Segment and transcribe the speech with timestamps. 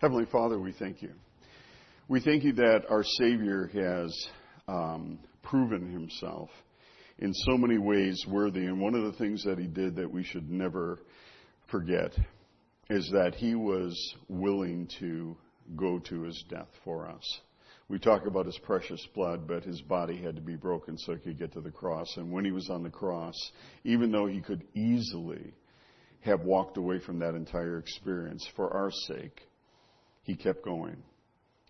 [0.00, 1.10] Heavenly Father, we thank you.
[2.06, 4.28] We thank you that our Savior has
[4.68, 6.50] um, proven himself
[7.18, 8.66] in so many ways worthy.
[8.66, 11.00] And one of the things that he did that we should never
[11.68, 12.12] forget
[12.88, 15.36] is that he was willing to
[15.74, 17.40] go to his death for us.
[17.88, 21.18] We talk about his precious blood, but his body had to be broken so he
[21.18, 22.06] could get to the cross.
[22.16, 23.34] And when he was on the cross,
[23.82, 25.54] even though he could easily
[26.20, 29.40] have walked away from that entire experience for our sake,
[30.28, 31.02] he kept going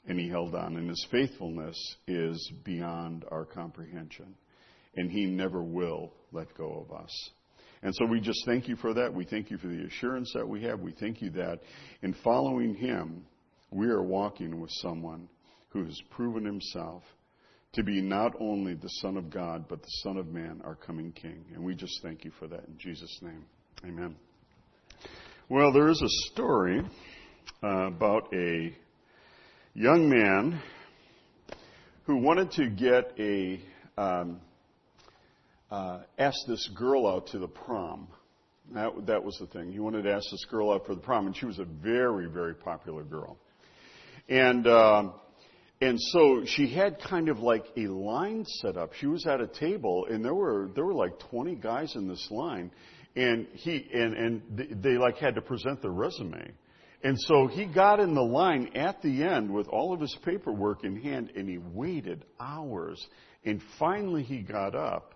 [0.08, 0.76] and he held on.
[0.76, 1.76] And his faithfulness
[2.08, 4.34] is beyond our comprehension.
[4.96, 7.30] And he never will let go of us.
[7.82, 9.14] And so we just thank you for that.
[9.14, 10.80] We thank you for the assurance that we have.
[10.80, 11.60] We thank you that
[12.02, 13.24] in following him,
[13.70, 15.28] we are walking with someone
[15.68, 17.04] who has proven himself
[17.74, 21.12] to be not only the Son of God, but the Son of Man, our coming
[21.12, 21.44] King.
[21.54, 23.44] And we just thank you for that in Jesus' name.
[23.84, 24.16] Amen.
[25.48, 26.82] Well, there is a story
[27.62, 28.72] uh, about a
[29.74, 30.60] young man
[32.04, 33.60] who wanted to get a
[33.96, 34.40] um,
[35.70, 38.08] uh, ask this girl out to the prom.
[38.74, 39.72] That that was the thing.
[39.72, 42.26] He wanted to ask this girl out for the prom, and she was a very
[42.26, 43.36] very popular girl.
[44.28, 45.10] And uh,
[45.80, 48.92] and so she had kind of like a line set up.
[48.94, 52.28] She was at a table, and there were there were like 20 guys in this
[52.30, 52.70] line,
[53.16, 56.52] and he and and they, they like had to present their resume.
[57.02, 60.82] And so he got in the line at the end with all of his paperwork
[60.82, 63.06] in hand, and he waited hours.
[63.44, 65.14] And finally, he got up,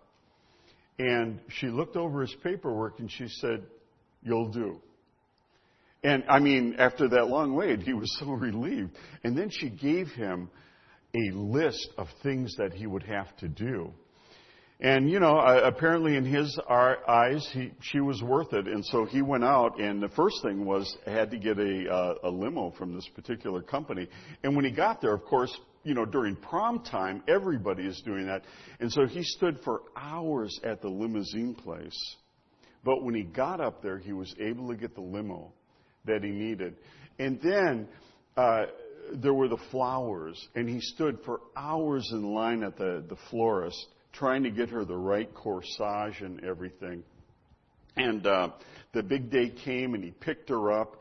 [0.98, 3.66] and she looked over his paperwork, and she said,
[4.22, 4.80] "You'll do."
[6.04, 8.96] And I mean, after that long wait, he was so relieved.
[9.24, 10.50] And then she gave him
[11.14, 13.92] a list of things that he would have to do.
[14.82, 18.66] And, you know, apparently in his eyes, he, she was worth it.
[18.66, 22.14] And so he went out, and the first thing was had to get a, uh,
[22.24, 24.08] a limo from this particular company.
[24.42, 28.26] And when he got there, of course, you know, during prom time, everybody is doing
[28.26, 28.42] that.
[28.80, 32.16] And so he stood for hours at the limousine place.
[32.82, 35.52] But when he got up there, he was able to get the limo
[36.06, 36.74] that he needed.
[37.20, 37.86] And then
[38.36, 38.62] uh,
[39.14, 43.86] there were the flowers, and he stood for hours in line at the, the florist
[44.12, 47.02] trying to get her the right corsage and everything.
[47.96, 48.50] And uh,
[48.92, 50.96] the big day came, and he picked her up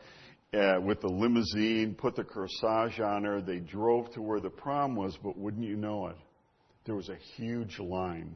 [0.53, 3.41] uh, with the limousine, put the corsage on her.
[3.41, 6.17] They drove to where the prom was, but wouldn't you know it?
[6.85, 8.35] There was a huge line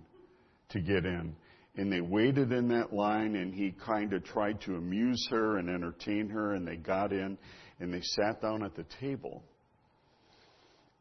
[0.69, 1.35] to get in
[1.78, 5.69] and they waited in that line and he kind of tried to amuse her and
[5.69, 7.38] entertain her and they got in
[7.80, 9.44] and they sat down at the table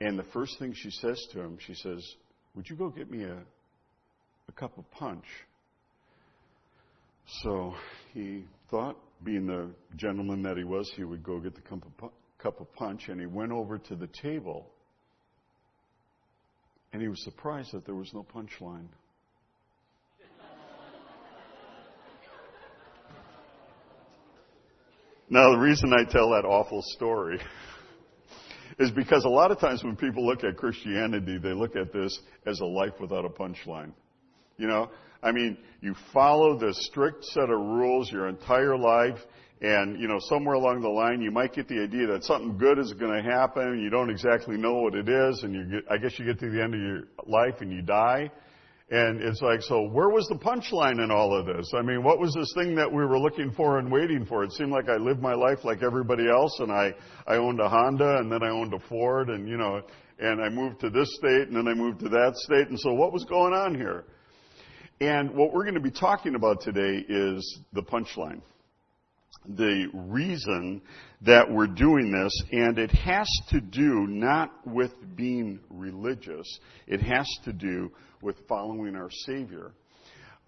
[0.00, 2.04] and the first thing she says to him she says
[2.54, 3.38] would you go get me a,
[4.48, 5.24] a cup of punch
[7.42, 7.74] so
[8.12, 12.10] he thought being the gentleman that he was he would go get the cup of,
[12.38, 14.66] cup of punch and he went over to the table
[16.92, 18.88] and he was surprised that there was no punch line
[25.34, 27.40] Now, the reason I tell that awful story
[28.78, 32.18] is because a lot of times when people look at Christianity, they look at this
[32.46, 33.92] as a life without a punchline.
[34.56, 34.90] You know,
[35.22, 39.18] I mean, you follow the strict set of rules your entire life,
[39.60, 42.78] and you know, somewhere along the line, you might get the idea that something good
[42.78, 45.90] is going to happen, and you don't exactly know what it is, and you get,
[45.90, 48.30] I guess you get to the end of your life and you die,
[48.90, 51.72] and it's like, so where was the punchline in all of this?
[51.74, 54.44] I mean, what was this thing that we were looking for and waiting for?
[54.44, 56.92] It seemed like I lived my life like everybody else and I,
[57.26, 59.80] I owned a Honda and then I owned a Ford and, you know,
[60.18, 62.68] and I moved to this state and then I moved to that state.
[62.68, 64.04] And so what was going on here?
[65.00, 68.42] And what we're going to be talking about today is the punchline.
[69.46, 70.82] The reason
[71.22, 76.46] that we're doing this, and it has to do not with being religious.
[76.86, 77.90] It has to do
[78.22, 79.72] with following our Savior.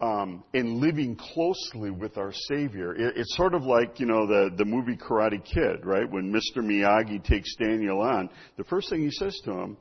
[0.00, 2.94] Um, and living closely with our Savior.
[2.94, 6.08] It, it's sort of like, you know, the, the movie Karate Kid, right?
[6.08, 6.62] When Mr.
[6.62, 8.28] Miyagi takes Daniel on,
[8.58, 9.76] the first thing he says to him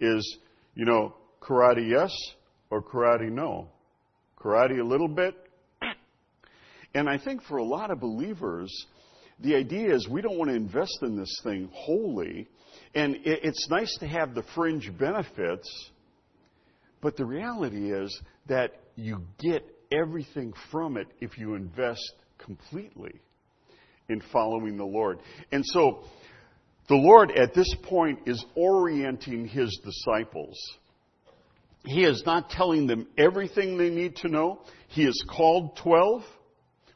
[0.00, 0.38] is,
[0.74, 2.12] you know, karate yes
[2.68, 3.68] or karate no?
[4.40, 5.34] Karate a little bit?
[6.92, 8.68] And I think for a lot of believers,
[9.38, 12.48] the idea is we don't want to invest in this thing wholly.
[12.96, 15.90] And it's nice to have the fringe benefits,
[17.00, 23.20] but the reality is that you get everything from it if you invest completely
[24.08, 25.20] in following the Lord.
[25.52, 26.02] And so,
[26.88, 30.58] the Lord at this point is orienting His disciples.
[31.84, 34.60] He is not telling them everything they need to know.
[34.88, 36.22] He has called 12.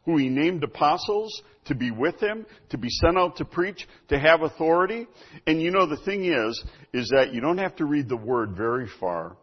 [0.04, 4.18] who he named apostles to be with him, to be sent out to preach, to
[4.18, 5.06] have authority.
[5.46, 8.54] And you know, the thing is, is that you don't have to read the word
[8.56, 9.36] very far,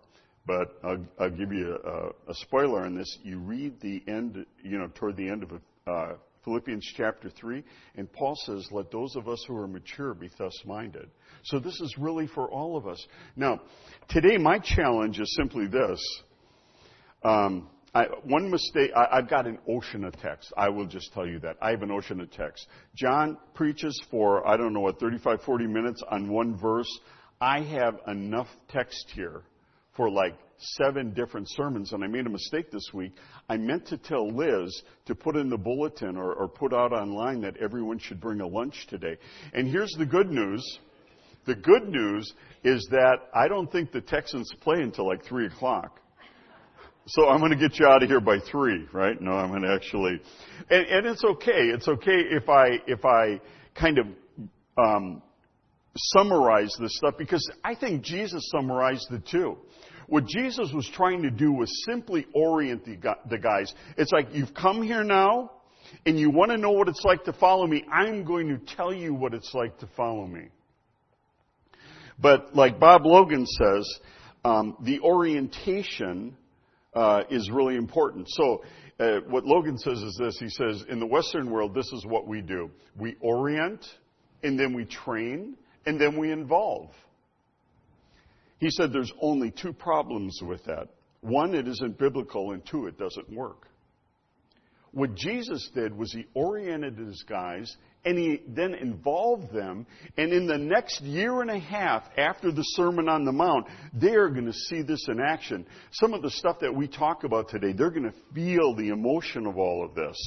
[0.45, 3.17] but I'll, I'll give you a, a, spoiler on this.
[3.23, 5.51] You read the end, you know, toward the end of
[5.87, 7.63] uh, Philippians chapter 3,
[7.95, 11.09] and Paul says, let those of us who are mature be thus minded.
[11.43, 13.05] So this is really for all of us.
[13.35, 13.61] Now,
[14.09, 15.99] today my challenge is simply this.
[17.23, 20.51] Um, I, one mistake, I, have got an ocean of text.
[20.55, 21.57] I will just tell you that.
[21.61, 22.67] I have an ocean of text.
[22.95, 26.87] John preaches for, I don't know what, 35, 40 minutes on one verse.
[27.41, 29.41] I have enough text here
[29.97, 33.13] for like seven different sermons, and I made a mistake this week.
[33.49, 37.41] I meant to tell Liz to put in the bulletin or, or put out online
[37.41, 39.17] that everyone should bring a lunch today.
[39.53, 40.79] And here's the good news.
[41.45, 42.31] The good news
[42.63, 45.99] is that I don't think the Texans play until like 3 o'clock.
[47.07, 49.19] So I'm going to get you out of here by three, right?
[49.19, 50.21] No, I'm going to actually,
[50.69, 51.69] and, and it's okay.
[51.73, 53.41] It's okay if I if I
[53.73, 54.05] kind of
[54.77, 55.21] um,
[55.97, 59.57] summarize this stuff because I think Jesus summarized the too.
[60.11, 63.73] What Jesus was trying to do was simply orient the, guys.
[63.95, 65.51] It's like you've come here now,
[66.05, 67.85] and you want to know what it's like to follow me.
[67.89, 70.49] I'm going to tell you what it's like to follow me.
[72.19, 73.99] But like Bob Logan says,
[74.43, 76.35] um, the orientation
[76.93, 78.27] uh, is really important.
[78.31, 78.65] So,
[78.99, 82.27] uh, what Logan says is this he says, in the Western world, this is what
[82.27, 82.69] we do
[82.99, 83.85] we orient,
[84.43, 85.55] and then we train,
[85.85, 86.89] and then we involve.
[88.61, 90.87] He said there's only two problems with that.
[91.21, 93.67] One, it isn't biblical, and two, it doesn't work.
[94.91, 97.75] What Jesus did was he oriented his guys
[98.05, 99.87] and he then involved them.
[100.17, 104.15] And in the next year and a half after the Sermon on the Mount, they
[104.15, 105.65] are going to see this in action.
[105.91, 109.47] Some of the stuff that we talk about today, they're going to feel the emotion
[109.47, 110.17] of all of this.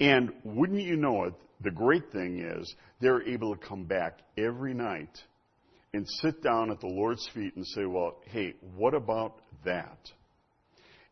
[0.00, 4.74] And wouldn't you know it, the great thing is they're able to come back every
[4.74, 5.22] night
[5.94, 9.98] and sit down at the Lord's feet and say, well, hey, what about that?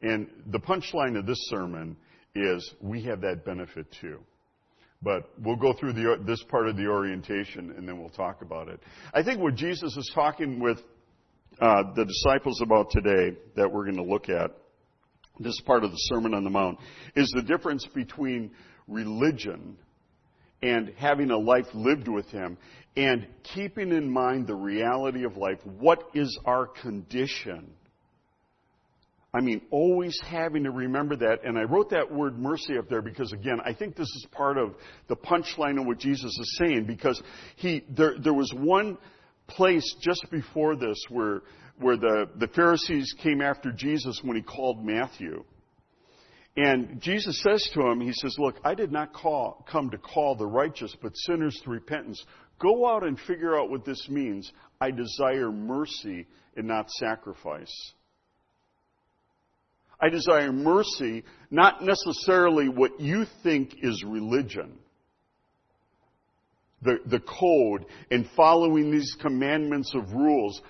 [0.03, 1.97] And the punchline of this sermon
[2.35, 4.19] is we have that benefit too.
[5.03, 8.69] But we'll go through the, this part of the orientation and then we'll talk about
[8.69, 8.81] it.
[9.15, 10.79] I think what Jesus is talking with
[11.61, 14.51] uh, the disciples about today that we're going to look at,
[15.39, 16.79] this part of the Sermon on the Mount,
[17.15, 18.51] is the difference between
[18.89, 19.77] religion
[20.63, 22.57] and having a life lived with Him
[22.97, 25.59] and keeping in mind the reality of life.
[25.65, 27.71] What is our condition?
[29.35, 31.45] I mean, always having to remember that.
[31.45, 34.57] And I wrote that word mercy up there because, again, I think this is part
[34.57, 34.75] of
[35.09, 36.87] the punchline of what Jesus is saying.
[36.87, 37.21] Because
[37.57, 38.97] he, there, there was one
[39.47, 41.43] place just before this where,
[41.79, 45.45] where the, the Pharisees came after Jesus when he called Matthew.
[46.57, 50.37] And Jesus says to him, He says, Look, I did not call, come to call
[50.37, 52.25] the righteous, but sinners to repentance.
[52.59, 54.51] Go out and figure out what this means.
[54.81, 56.27] I desire mercy
[56.57, 57.93] and not sacrifice.
[60.01, 64.79] I desire mercy, not necessarily what you think is religion.
[66.83, 70.61] The, the code and following these commandments of rules.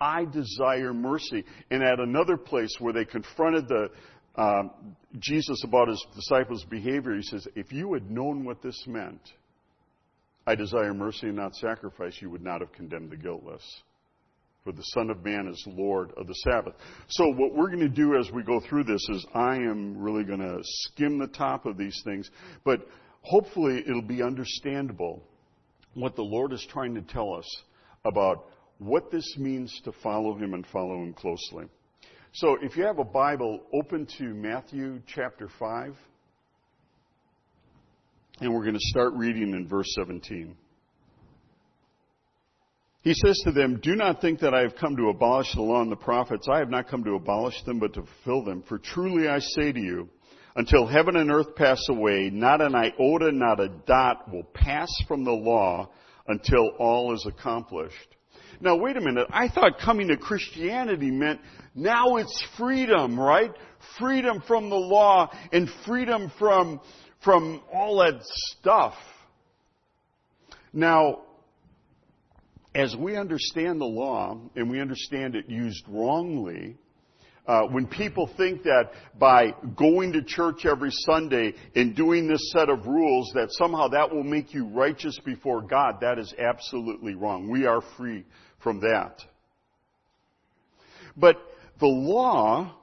[0.00, 1.44] I desire mercy.
[1.70, 3.88] And at another place where they confronted the,
[4.36, 4.70] um,
[5.18, 9.20] Jesus about his disciples' behavior, he says, If you had known what this meant,
[10.46, 13.62] I desire mercy and not sacrifice, you would not have condemned the guiltless
[14.64, 16.74] for the Son of Man is Lord of the Sabbath.
[17.08, 20.24] So what we're going to do as we go through this is I am really
[20.24, 22.30] going to skim the top of these things,
[22.64, 22.88] but
[23.20, 25.22] hopefully it'll be understandable
[25.92, 27.46] what the Lord is trying to tell us
[28.06, 28.46] about
[28.78, 31.66] what this means to follow Him and follow Him closely.
[32.32, 35.94] So if you have a Bible, open to Matthew chapter 5.
[38.40, 40.56] And we're going to start reading in verse 17.
[43.02, 45.82] He says to them, Do not think that I have come to abolish the law
[45.82, 46.48] and the prophets.
[46.50, 48.64] I have not come to abolish them, but to fulfill them.
[48.68, 50.08] For truly I say to you,
[50.56, 55.24] until heaven and earth pass away, not an iota, not a dot will pass from
[55.24, 55.90] the law
[56.26, 58.16] until all is accomplished.
[58.60, 59.26] Now wait a minute.
[59.30, 61.40] I thought coming to Christianity meant
[61.74, 63.52] now it's freedom, right?
[63.98, 66.80] Freedom from the law and freedom from,
[67.24, 68.94] from all that stuff.
[70.72, 71.22] Now,
[72.74, 76.76] as we understand the law and we understand it used wrongly,
[77.46, 82.68] uh, when people think that by going to church every Sunday and doing this set
[82.68, 87.48] of rules that somehow that will make you righteous before God, that is absolutely wrong.
[87.50, 88.24] We are free
[88.62, 89.22] from that.
[91.16, 91.36] But
[91.80, 92.74] the law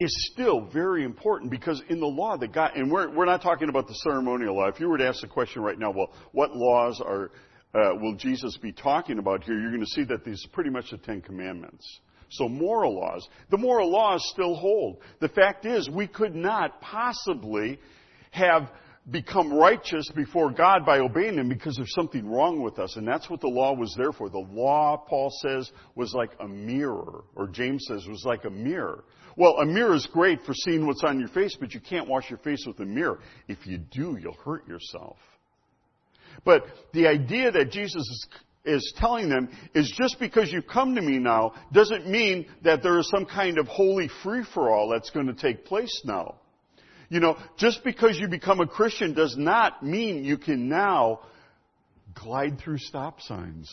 [0.00, 3.68] is still very important because in the law that God, and we're, we're not talking
[3.68, 4.68] about the ceremonial law.
[4.68, 7.32] If you were to ask the question right now, well, what laws are,
[7.74, 9.58] uh, will Jesus be talking about here?
[9.58, 12.00] You're going to see that these are pretty much the Ten Commandments.
[12.30, 13.26] So moral laws.
[13.50, 14.98] The moral laws still hold.
[15.20, 17.80] The fact is, we could not possibly
[18.30, 18.70] have
[19.10, 22.96] become righteous before God by obeying Him because there's something wrong with us.
[22.96, 24.28] And that's what the law was there for.
[24.28, 29.04] The law, Paul says, was like a mirror, or James says, was like a mirror.
[29.38, 32.28] Well, a mirror is great for seeing what's on your face, but you can't wash
[32.28, 33.20] your face with a mirror.
[33.46, 35.16] If you do, you'll hurt yourself.
[36.44, 38.26] But the idea that Jesus is
[38.64, 42.98] is telling them is just because you come to me now doesn't mean that there
[42.98, 46.34] is some kind of holy free for all that's going to take place now.
[47.08, 51.20] You know, just because you become a Christian does not mean you can now
[52.14, 53.70] glide through stop signs,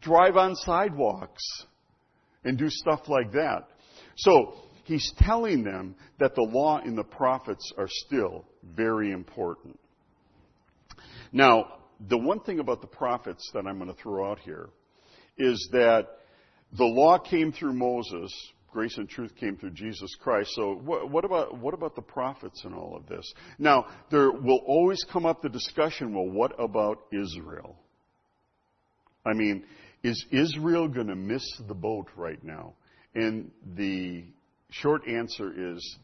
[0.00, 1.42] drive on sidewalks,
[2.44, 3.66] and do stuff like that.
[4.16, 4.54] So,
[4.84, 9.78] he's telling them that the law and the prophets are still very important.
[11.32, 11.78] Now,
[12.08, 14.68] the one thing about the prophets that I'm going to throw out here
[15.36, 16.06] is that
[16.76, 18.32] the law came through Moses,
[18.70, 20.50] grace and truth came through Jesus Christ.
[20.54, 23.32] So what, what, about what about the prophets and all of this?
[23.58, 26.14] Now there will always come up the discussion.
[26.14, 27.76] Well, what about Israel?
[29.24, 29.64] I mean,
[30.02, 32.74] is Israel going to miss the boat right now?
[33.14, 34.24] And the
[34.70, 35.98] short answer is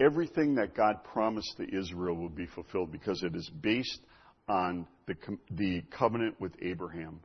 [0.00, 4.00] everything that God promised to Israel will be fulfilled because it is based
[4.48, 5.14] on the,
[5.52, 7.20] the covenant with Abraham.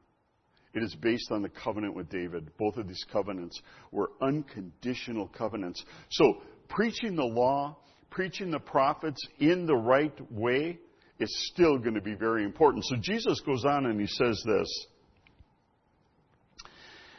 [0.74, 2.51] It is based on the covenant with David.
[2.58, 3.60] Both of these covenants
[3.91, 5.84] were unconditional covenants.
[6.12, 7.77] So, preaching the law,
[8.10, 10.77] preaching the prophets in the right way
[11.17, 12.84] is still going to be very important.
[12.86, 14.88] So, Jesus goes on and he says this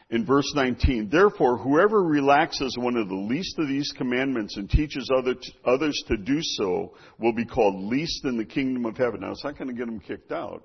[0.09, 5.11] in verse 19, therefore, whoever relaxes one of the least of these commandments and teaches
[5.17, 5.35] other
[5.65, 9.21] others to do so will be called least in the kingdom of heaven.
[9.21, 10.65] Now, it's not going to get him kicked out.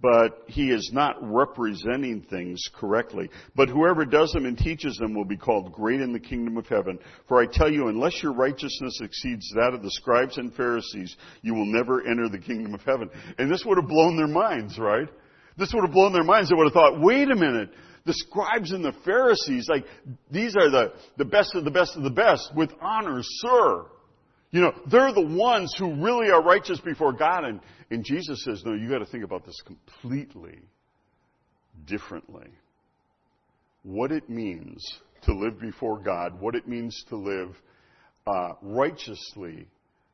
[0.00, 3.30] But he is not representing things correctly.
[3.54, 6.66] But whoever does them and teaches them will be called great in the kingdom of
[6.66, 6.98] heaven.
[7.28, 11.54] For I tell you, unless your righteousness exceeds that of the scribes and Pharisees, you
[11.54, 13.10] will never enter the kingdom of heaven.
[13.38, 15.08] And this would have blown their minds, right?
[15.56, 16.50] This would have blown their minds.
[16.50, 17.70] They would have thought, wait a minute,
[18.04, 19.84] the scribes and the Pharisees, like,
[20.30, 23.86] these are the, the best of the best of the best with honor, sir.
[24.52, 27.44] You know, they're the ones who really are righteous before God.
[27.44, 27.60] And,
[27.90, 30.60] and Jesus says, no, you got to think about this completely
[31.84, 32.48] differently.
[33.82, 34.84] What it means
[35.22, 37.56] to live before God, what it means to live
[38.26, 39.66] uh, righteously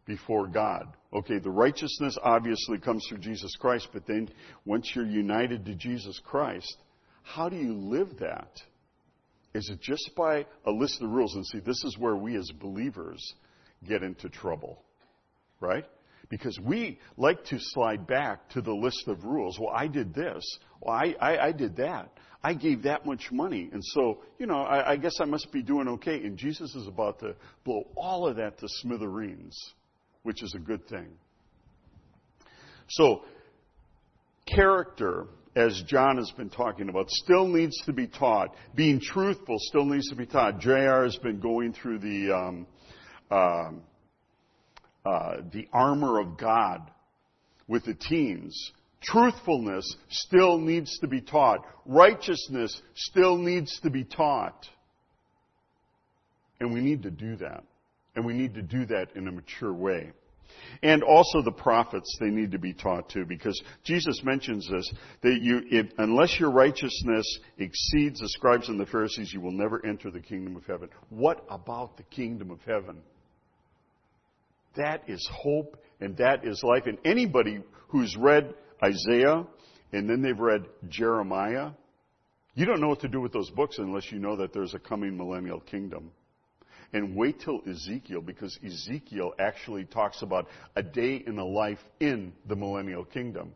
[0.07, 0.87] before God.
[1.13, 4.29] Okay, the righteousness obviously comes through Jesus Christ, but then
[4.65, 6.77] once you're united to Jesus Christ,
[7.23, 8.51] how do you live that?
[9.55, 11.35] Is it just by a list of rules?
[11.35, 13.35] And see, this is where we as believers
[13.87, 14.83] get into trouble,
[15.61, 15.85] right?
[16.31, 19.59] Because we like to slide back to the list of rules.
[19.61, 20.43] Well, I did this.
[20.81, 22.11] Well, I, I, I did that.
[22.43, 23.69] I gave that much money.
[23.73, 26.17] And so, you know, I, I guess I must be doing okay.
[26.25, 29.57] And Jesus is about to blow all of that to smithereens
[30.23, 31.09] which is a good thing.
[32.89, 33.25] So,
[34.47, 35.27] character,
[35.57, 38.55] as John has been talking about, still needs to be taught.
[38.75, 40.61] Being truthful still needs to be taught.
[40.61, 42.67] JR has been going through the, um,
[43.31, 43.71] uh,
[45.05, 46.91] uh, the armor of God
[47.67, 48.73] with the teens.
[49.03, 51.67] Truthfulness still needs to be taught.
[51.87, 54.67] Righteousness still needs to be taught.
[56.61, 57.65] And we need to do that.
[58.15, 60.13] And we need to do that in a mature way.
[60.83, 64.93] And also the prophets, they need to be taught too, because Jesus mentions this,
[65.23, 67.27] that you, if, unless your righteousness
[67.59, 70.89] exceeds the scribes and the Pharisees, you will never enter the kingdom of heaven.
[71.09, 72.99] What about the kingdom of heaven?
[74.77, 76.85] That is hope and that is life.
[76.87, 79.47] And anybody who's read Isaiah
[79.93, 81.71] and then they've read Jeremiah,
[82.55, 84.79] you don't know what to do with those books unless you know that there's a
[84.79, 86.11] coming millennial kingdom.
[86.93, 90.47] And wait till Ezekiel, because Ezekiel actually talks about
[90.77, 93.53] a day in the life in the millennial kingdom.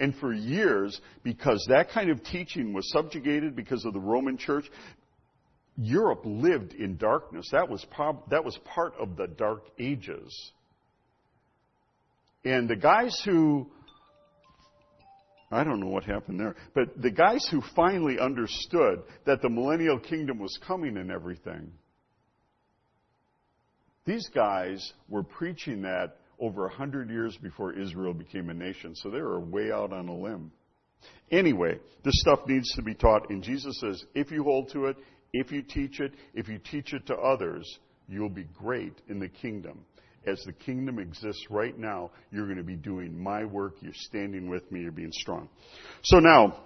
[0.00, 4.64] And for years, because that kind of teaching was subjugated because of the Roman church,
[5.76, 7.48] Europe lived in darkness.
[7.52, 7.84] That was,
[8.30, 10.52] that was part of the dark ages.
[12.44, 13.68] And the guys who,
[15.50, 19.98] I don't know what happened there, but the guys who finally understood that the millennial
[19.98, 21.72] kingdom was coming and everything,
[24.08, 29.10] these guys were preaching that over a hundred years before Israel became a nation, so
[29.10, 30.50] they were way out on a limb.
[31.30, 34.96] Anyway, this stuff needs to be taught, and Jesus says, if you hold to it,
[35.32, 39.28] If you teach it, if you teach it to others, you'll be great in the
[39.28, 39.84] kingdom.
[40.26, 43.76] As the kingdom exists right now, you're going to be doing my work.
[43.80, 44.80] You're standing with me.
[44.80, 45.48] You're being strong.
[46.02, 46.64] So now,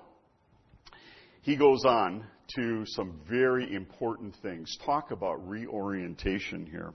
[1.43, 2.25] he goes on
[2.57, 4.77] to some very important things.
[4.85, 6.93] Talk about reorientation here.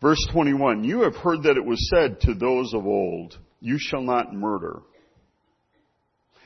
[0.00, 4.02] Verse 21, you have heard that it was said to those of old, you shall
[4.02, 4.82] not murder.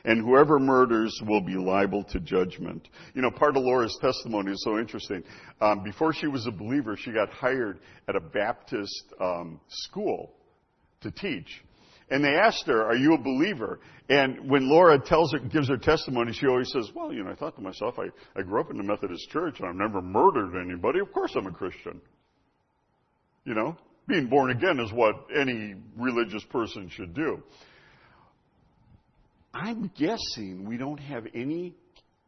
[0.04, 2.88] And whoever murders will be liable to judgment.
[3.14, 5.22] You know, part of Laura's testimony is so interesting.
[5.60, 10.32] Um, before she was a believer, she got hired at a Baptist um, school
[11.02, 11.62] to teach.
[12.08, 13.80] And they asked her, are you a believer?
[14.08, 17.34] And when Laura tells her, gives her testimony, she always says, well, you know, I
[17.34, 18.06] thought to myself, I,
[18.38, 21.00] I grew up in the Methodist church and I've never murdered anybody.
[21.00, 22.00] Of course I'm a Christian.
[23.44, 27.42] You know, being born again is what any religious person should do.
[29.54, 31.74] I'm guessing we don't have any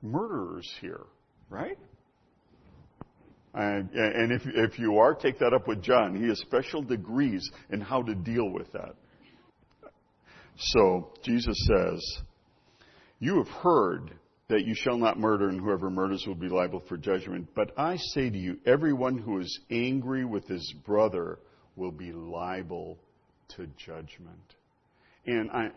[0.00, 1.04] murderers here,
[1.49, 1.78] right?
[3.54, 6.16] And, and if, if you are, take that up with John.
[6.21, 8.95] He has special degrees in how to deal with that.
[10.57, 12.00] So Jesus says,
[13.21, 14.12] You have heard
[14.52, 17.49] that you shall not murder, and whoever murders will be liable for judgment.
[17.54, 21.38] But I say to you, everyone who is angry with his brother
[21.75, 22.99] will be liable
[23.56, 24.54] to judgment.
[25.26, 25.68] And I,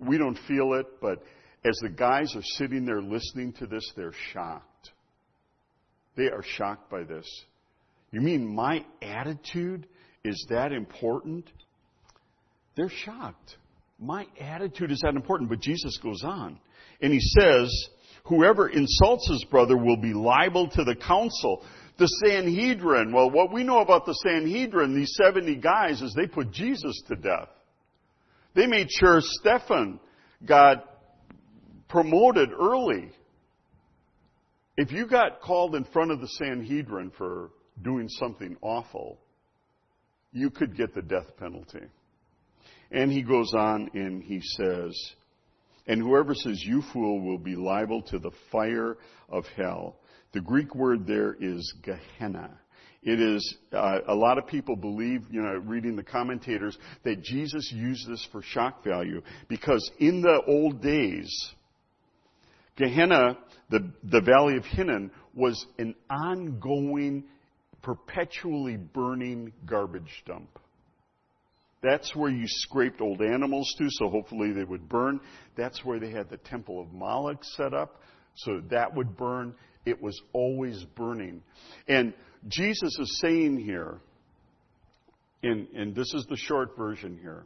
[0.00, 1.22] we don't feel it, but
[1.66, 4.90] as the guys are sitting there listening to this, they're shocked.
[6.16, 7.28] They are shocked by this.
[8.10, 9.86] You mean my attitude
[10.24, 11.50] is that important?
[12.74, 13.56] They're shocked
[13.98, 15.50] my attitude is that important.
[15.50, 16.58] But Jesus goes on
[17.00, 17.88] and he says,
[18.24, 21.62] whoever insults his brother will be liable to the council.
[21.98, 26.50] The Sanhedrin, well, what we know about the Sanhedrin, these 70 guys, is they put
[26.50, 27.48] Jesus to death.
[28.54, 30.00] They made sure Stephen
[30.44, 30.84] got
[31.88, 33.10] promoted early.
[34.76, 37.50] If you got called in front of the Sanhedrin for
[37.80, 39.18] doing something awful,
[40.32, 41.86] you could get the death penalty.
[42.90, 44.92] And he goes on and he says,
[45.86, 48.96] and whoever says you fool will be liable to the fire
[49.28, 49.96] of hell.
[50.32, 52.50] The Greek word there is Gehenna.
[53.02, 57.70] It is, uh, a lot of people believe, you know, reading the commentators, that Jesus
[57.70, 61.30] used this for shock value because in the old days,
[62.76, 63.36] Gehenna,
[63.70, 67.24] the, the valley of Hinnom, was an ongoing,
[67.82, 70.58] perpetually burning garbage dump.
[71.84, 75.20] That's where you scraped old animals to, so hopefully they would burn.
[75.54, 78.00] That's where they had the temple of Moloch set up,
[78.36, 79.54] so that would burn.
[79.84, 81.42] It was always burning.
[81.86, 82.14] And
[82.48, 84.00] Jesus is saying here,
[85.42, 87.44] and, and this is the short version here,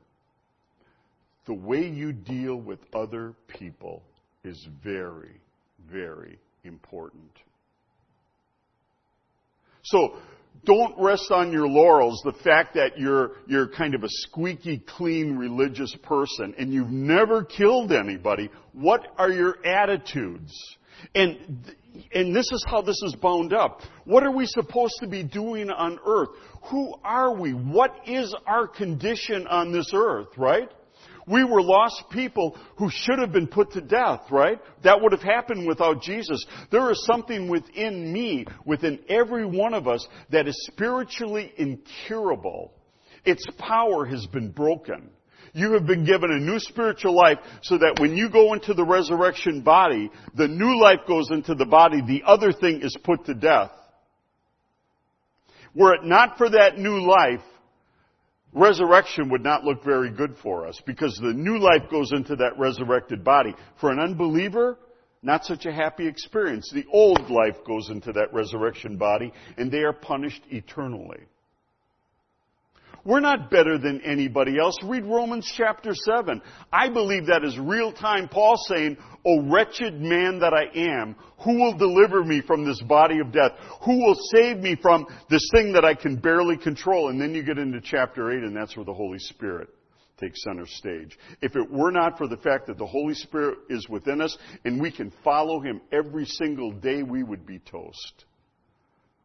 [1.46, 4.04] the way you deal with other people
[4.44, 5.40] is very,
[5.90, 7.32] very important.
[9.82, 10.18] So
[10.64, 15.36] don't rest on your laurels the fact that you're, you're kind of a squeaky clean
[15.36, 18.50] religious person and you've never killed anybody.
[18.72, 20.52] What are your attitudes?
[21.14, 21.74] And,
[22.12, 23.80] and this is how this is bound up.
[24.04, 26.30] What are we supposed to be doing on earth?
[26.70, 27.52] Who are we?
[27.52, 30.70] What is our condition on this earth, right?
[31.30, 34.58] We were lost people who should have been put to death, right?
[34.84, 36.44] That would have happened without Jesus.
[36.70, 42.72] There is something within me, within every one of us, that is spiritually incurable.
[43.24, 45.10] Its power has been broken.
[45.52, 48.84] You have been given a new spiritual life so that when you go into the
[48.84, 53.34] resurrection body, the new life goes into the body, the other thing is put to
[53.34, 53.70] death.
[55.74, 57.44] Were it not for that new life,
[58.52, 62.58] resurrection would not look very good for us because the new life goes into that
[62.58, 63.54] resurrected body.
[63.80, 64.78] For an unbeliever,
[65.22, 66.70] not such a happy experience.
[66.72, 71.20] The old life goes into that resurrection body and they are punished eternally.
[73.04, 74.76] We're not better than anybody else.
[74.84, 76.42] Read Romans chapter 7.
[76.72, 81.54] I believe that is real time Paul saying, O wretched man that I am, who
[81.58, 83.52] will deliver me from this body of death?
[83.84, 87.08] Who will save me from this thing that I can barely control?
[87.08, 89.68] And then you get into chapter 8 and that's where the Holy Spirit
[90.18, 91.16] takes center stage.
[91.40, 94.80] If it were not for the fact that the Holy Spirit is within us and
[94.80, 98.24] we can follow Him every single day, we would be toast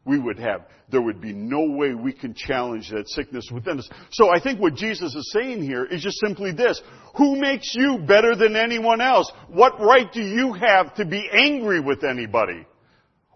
[0.06, 0.66] we would have.
[0.92, 3.90] There would be no way we can challenge that sickness within us.
[4.12, 6.82] So I think what Jesus is saying here is just simply this.
[7.16, 9.32] Who makes you better than anyone else?
[9.48, 12.66] What right do you have to be angry with anybody?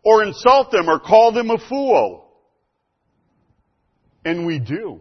[0.03, 2.25] Or insult them or call them a fool?
[4.25, 4.99] And we do.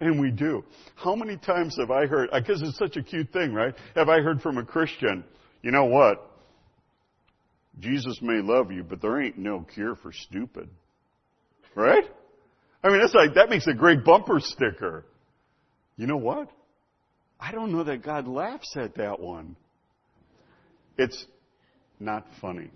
[0.00, 0.64] And we do.
[0.94, 3.74] How many times have I heard, because it's such a cute thing, right?
[3.96, 5.24] Have I heard from a Christian,
[5.62, 6.30] you know what?
[7.80, 10.68] Jesus may love you, but there ain't no cure for stupid.
[11.74, 12.04] Right?
[12.82, 15.04] I mean, that's like, that makes a great bumper sticker.
[15.96, 16.50] You know what?
[17.40, 19.56] I don't know that God laughs at that one.
[20.96, 21.26] It's
[21.98, 22.70] not funny.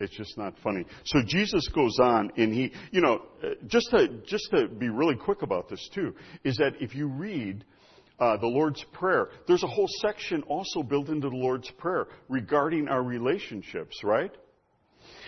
[0.00, 0.86] It's just not funny.
[1.04, 3.22] So Jesus goes on and he, you know,
[3.66, 7.64] just to, just to be really quick about this too, is that if you read
[8.20, 12.88] uh, the Lord's Prayer, there's a whole section also built into the Lord's Prayer regarding
[12.88, 14.30] our relationships, right?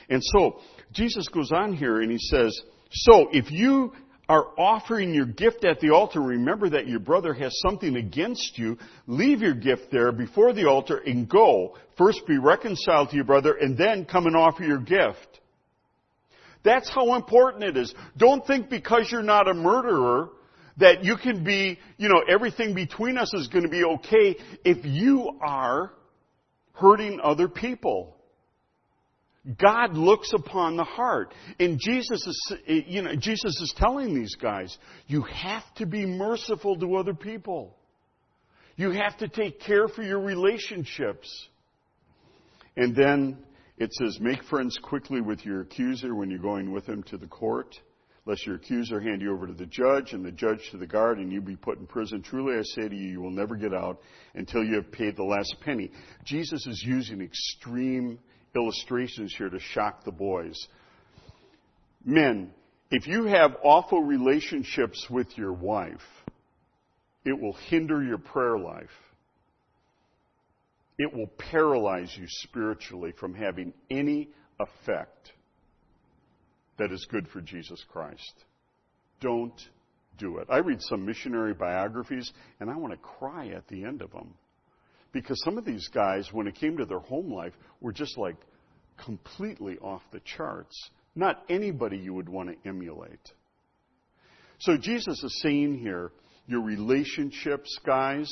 [0.09, 0.61] And so
[0.93, 3.93] Jesus goes on here and he says, so if you
[4.29, 8.79] are offering your gift at the altar, remember that your brother has something against you.
[9.07, 11.77] Leave your gift there before the altar and go.
[11.97, 15.41] First be reconciled to your brother and then come and offer your gift.
[16.63, 17.93] That's how important it is.
[18.17, 20.29] Don't think because you're not a murderer
[20.79, 24.85] that you can be, you know, everything between us is going to be okay if
[24.85, 25.93] you are
[26.73, 28.17] hurting other people.
[29.61, 31.35] God looks upon the heart.
[31.59, 34.77] And Jesus is, you know, Jesus is telling these guys,
[35.09, 37.77] you have to be merciful to other people.
[38.77, 41.29] You have to take care for your relationships.
[42.77, 43.39] And then
[43.79, 47.27] it says, make friends quickly with your accuser when you're going with him to the
[47.27, 47.75] court,
[48.25, 51.19] lest your accuser hand you over to the judge and the judge to the guard
[51.19, 52.23] and you be put in prison.
[52.23, 54.01] Truly I say to you, you will never get out
[54.35, 55.91] until you have paid the last penny.
[56.25, 58.19] Jesus is using extreme
[58.55, 60.69] illustrations here to shock the boys.
[62.05, 62.53] Men,
[62.91, 66.03] if you have awful relationships with your wife,
[67.25, 68.91] it will hinder your prayer life.
[70.99, 74.29] It will paralyze you spiritually from having any
[74.61, 75.33] effect
[76.79, 78.45] that is good for Jesus Christ.
[79.21, 79.61] Don't
[80.19, 80.49] do it.
[80.51, 84.35] I read some missionary biographies and I want to cry at the end of them.
[85.13, 88.37] Because some of these guys, when it came to their home life, were just like
[89.05, 90.91] completely off the charts.
[91.15, 93.33] Not anybody you would want to emulate.
[94.59, 96.13] So Jesus is saying here,
[96.47, 98.31] your relationships, guys,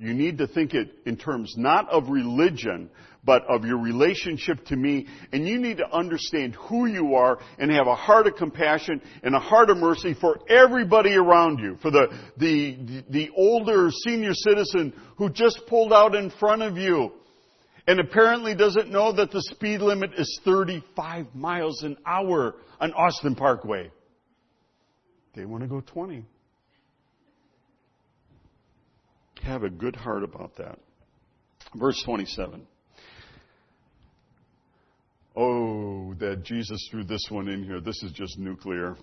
[0.00, 2.88] you need to think it in terms not of religion,
[3.22, 5.06] but of your relationship to me.
[5.30, 9.34] And you need to understand who you are and have a heart of compassion and
[9.34, 11.76] a heart of mercy for everybody around you.
[11.82, 12.06] For the,
[12.38, 17.12] the, the older senior citizen who just pulled out in front of you
[17.86, 23.34] and apparently doesn't know that the speed limit is 35 miles an hour on Austin
[23.34, 23.90] Parkway.
[25.34, 26.24] They want to go 20
[29.42, 30.78] have a good heart about that.
[31.74, 32.66] Verse 27.
[35.36, 37.80] Oh, that Jesus threw this one in here.
[37.80, 38.96] This is just nuclear.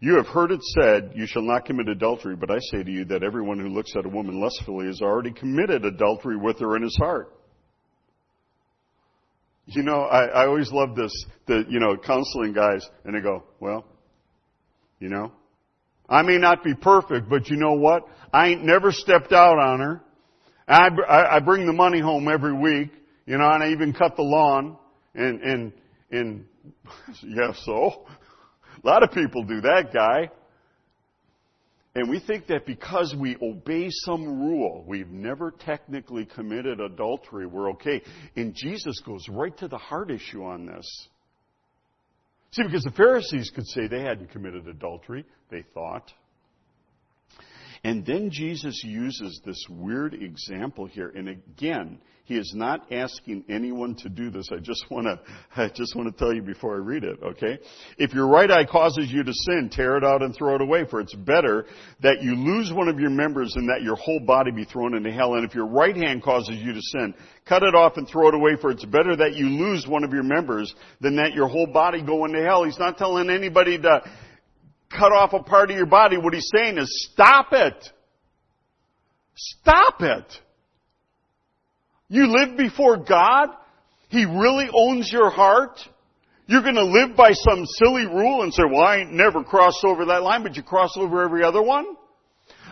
[0.00, 3.04] You have heard it said, you shall not commit adultery, but I say to you
[3.06, 6.82] that everyone who looks at a woman lustfully has already committed adultery with her in
[6.82, 7.32] his heart.
[9.66, 11.12] You know, I, I always love this,
[11.46, 13.84] the, you know, counseling guys, and they go, well,
[14.98, 15.32] you know,
[16.08, 18.02] I may not be perfect, but you know what?
[18.32, 20.02] I ain't never stepped out on her.
[20.66, 22.90] I, I, I bring the money home every week,
[23.26, 24.76] you know, and I even cut the lawn.
[25.14, 25.72] And, and,
[26.10, 26.44] and,
[27.22, 28.06] yeah, so?
[28.82, 30.30] A lot of people do that, guy.
[31.94, 37.70] And we think that because we obey some rule, we've never technically committed adultery, we're
[37.70, 38.02] okay.
[38.36, 41.08] And Jesus goes right to the heart issue on this.
[42.52, 46.12] See, because the Pharisees could say they hadn't committed adultery, they thought.
[47.84, 51.12] And then Jesus uses this weird example here.
[51.14, 54.50] And again, he is not asking anyone to do this.
[54.52, 55.18] I just want to,
[55.56, 57.58] I just want to tell you before I read it, okay?
[57.96, 60.84] If your right eye causes you to sin, tear it out and throw it away,
[60.90, 61.64] for it's better
[62.02, 65.10] that you lose one of your members than that your whole body be thrown into
[65.10, 65.36] hell.
[65.36, 67.14] And if your right hand causes you to sin,
[67.46, 70.12] cut it off and throw it away, for it's better that you lose one of
[70.12, 72.64] your members than that your whole body go into hell.
[72.64, 74.02] He's not telling anybody to,
[74.90, 76.16] cut off a part of your body.
[76.16, 77.90] What he's saying is stop it.
[79.34, 80.40] Stop it.
[82.08, 83.50] You live before God.
[84.08, 85.78] He really owns your heart.
[86.46, 90.06] You're going to live by some silly rule and say, well, I never crossed over
[90.06, 91.84] that line, but you cross over every other one?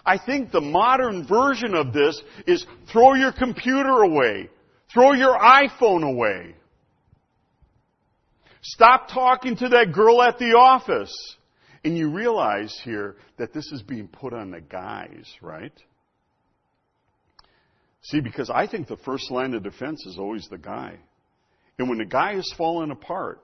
[0.04, 4.48] I think the modern version of this is throw your computer away.
[4.94, 6.54] Throw your iPhone away.
[8.62, 11.35] Stop talking to that girl at the office.
[11.86, 15.72] And you realize here that this is being put on the guys, right?
[18.02, 20.98] See, because I think the first line of defense is always the guy.
[21.78, 23.40] And when the guy is falling apart,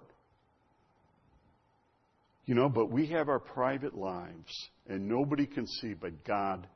[2.44, 4.52] you know, but we have our private lives
[4.88, 6.66] and nobody can see, but God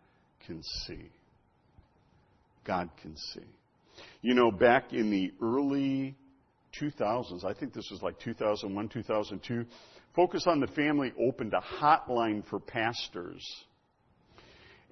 [0.46, 1.10] can see.
[2.64, 3.46] God can see.
[4.22, 6.14] You know, back in the early
[6.80, 7.44] 2000s.
[7.44, 9.66] I think this was like 2001, 2002.
[10.16, 13.46] Focus on the Family opened a hotline for pastors.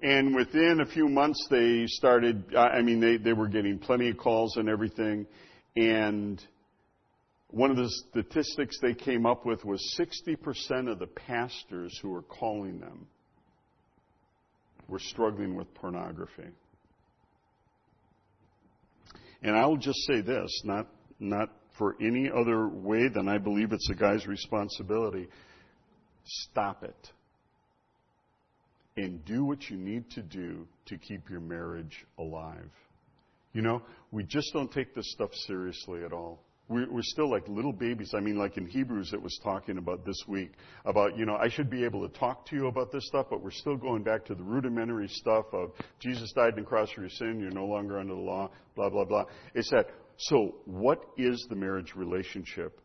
[0.03, 4.17] And within a few months, they started, I mean, they, they were getting plenty of
[4.17, 5.25] calls and everything.
[5.75, 6.41] And
[7.49, 12.21] one of the statistics they came up with was 60% of the pastors who were
[12.21, 13.07] calling them
[14.87, 16.49] were struggling with pornography.
[19.41, 20.87] And I will just say this, not,
[21.19, 25.27] not for any other way than I believe it's a guy's responsibility.
[26.23, 27.11] Stop it.
[28.97, 32.71] And do what you need to do to keep your marriage alive.
[33.53, 36.39] You know, we just don't take this stuff seriously at all.
[36.67, 38.13] We're, we're still like little babies.
[38.15, 40.53] I mean, like in Hebrews, it was talking about this week
[40.85, 43.43] about, you know, I should be able to talk to you about this stuff, but
[43.43, 47.01] we're still going back to the rudimentary stuff of Jesus died on the cross for
[47.01, 49.25] your sin, you're no longer under the law, blah, blah, blah.
[49.53, 52.79] It's that, so what is the marriage relationship?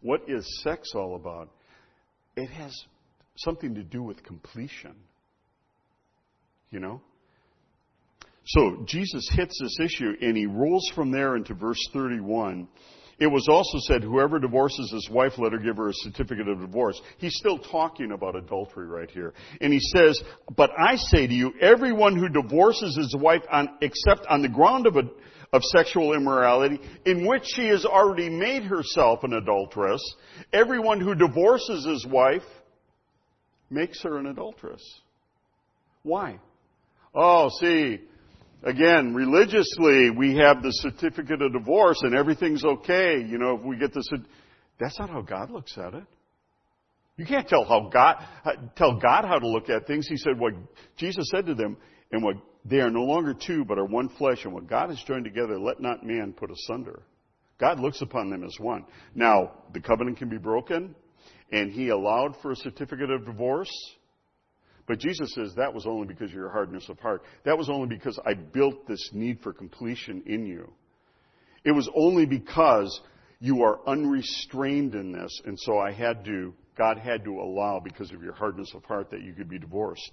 [0.00, 1.50] What is sex all about?
[2.36, 2.74] It has
[3.36, 4.94] something to do with completion.
[6.70, 7.00] You know?
[8.46, 12.68] So Jesus hits this issue and he rolls from there into verse 31.
[13.18, 16.60] It was also said, whoever divorces his wife, let her give her a certificate of
[16.60, 17.00] divorce.
[17.18, 19.32] He's still talking about adultery right here.
[19.60, 20.20] And he says,
[20.56, 24.86] but I say to you, everyone who divorces his wife on, except on the ground
[24.86, 25.02] of, a,
[25.54, 30.02] of sexual immorality, in which she has already made herself an adulteress,
[30.52, 32.42] everyone who divorces his wife
[33.70, 34.82] makes her an adulteress.
[36.02, 36.40] Why?
[37.14, 38.00] Oh, see,
[38.64, 43.16] Again, religiously, we have the certificate of divorce and everything's okay.
[43.18, 44.08] You know, if we get this,
[44.80, 46.04] that's not how God looks at it.
[47.18, 48.16] You can't tell how God,
[48.74, 50.08] tell God how to look at things.
[50.08, 50.54] He said what
[50.96, 51.76] Jesus said to them,
[52.10, 55.02] and what they are no longer two, but are one flesh, and what God has
[55.06, 57.02] joined together, let not man put asunder.
[57.58, 58.84] God looks upon them as one.
[59.14, 60.94] Now, the covenant can be broken,
[61.52, 63.70] and He allowed for a certificate of divorce.
[64.86, 67.22] But Jesus says that was only because of your hardness of heart.
[67.44, 70.72] That was only because I built this need for completion in you.
[71.64, 73.00] It was only because
[73.40, 78.10] you are unrestrained in this, and so I had to, God had to allow because
[78.12, 80.10] of your hardness of heart that you could be divorced.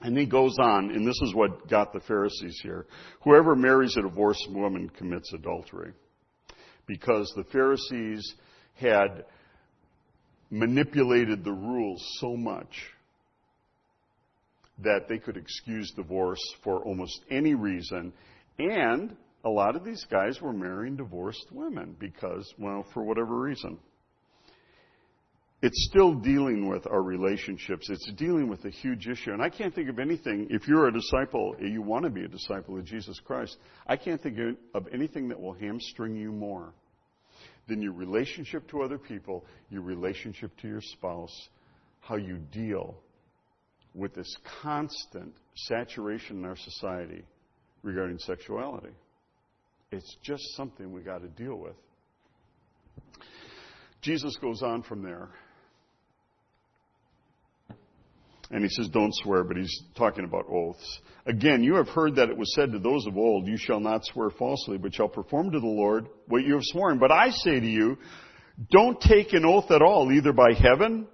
[0.00, 2.86] And he goes on, and this is what got the Pharisees here.
[3.24, 5.92] Whoever marries a divorced woman commits adultery.
[6.86, 8.34] Because the Pharisees
[8.74, 9.24] had
[10.50, 12.68] manipulated the rules so much
[14.82, 18.12] that they could excuse divorce for almost any reason.
[18.58, 23.78] And a lot of these guys were marrying divorced women because, well, for whatever reason.
[25.60, 27.90] It's still dealing with our relationships.
[27.90, 29.32] It's dealing with a huge issue.
[29.32, 32.28] And I can't think of anything, if you're a disciple, you want to be a
[32.28, 34.38] disciple of Jesus Christ, I can't think
[34.74, 36.72] of anything that will hamstring you more
[37.66, 41.48] than your relationship to other people, your relationship to your spouse,
[42.00, 42.96] how you deal
[43.94, 47.24] with this constant saturation in our society
[47.82, 48.94] regarding sexuality.
[49.90, 51.74] It's just something we got to deal with.
[54.02, 55.28] Jesus goes on from there.
[58.50, 61.00] And he says, don't swear, but he's talking about oaths.
[61.26, 64.06] Again, you have heard that it was said to those of old, you shall not
[64.06, 66.98] swear falsely, but shall perform to the Lord what you have sworn.
[66.98, 67.98] But I say to you,
[68.70, 71.06] don't take an oath at all, either by heaven,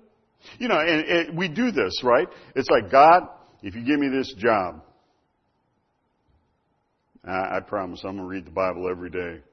[0.59, 2.29] you know, and, and we do this, right?
[2.55, 3.29] It's like, God,
[3.63, 4.83] if you give me this job,
[7.27, 9.41] I, I promise I'm going to read the Bible every day.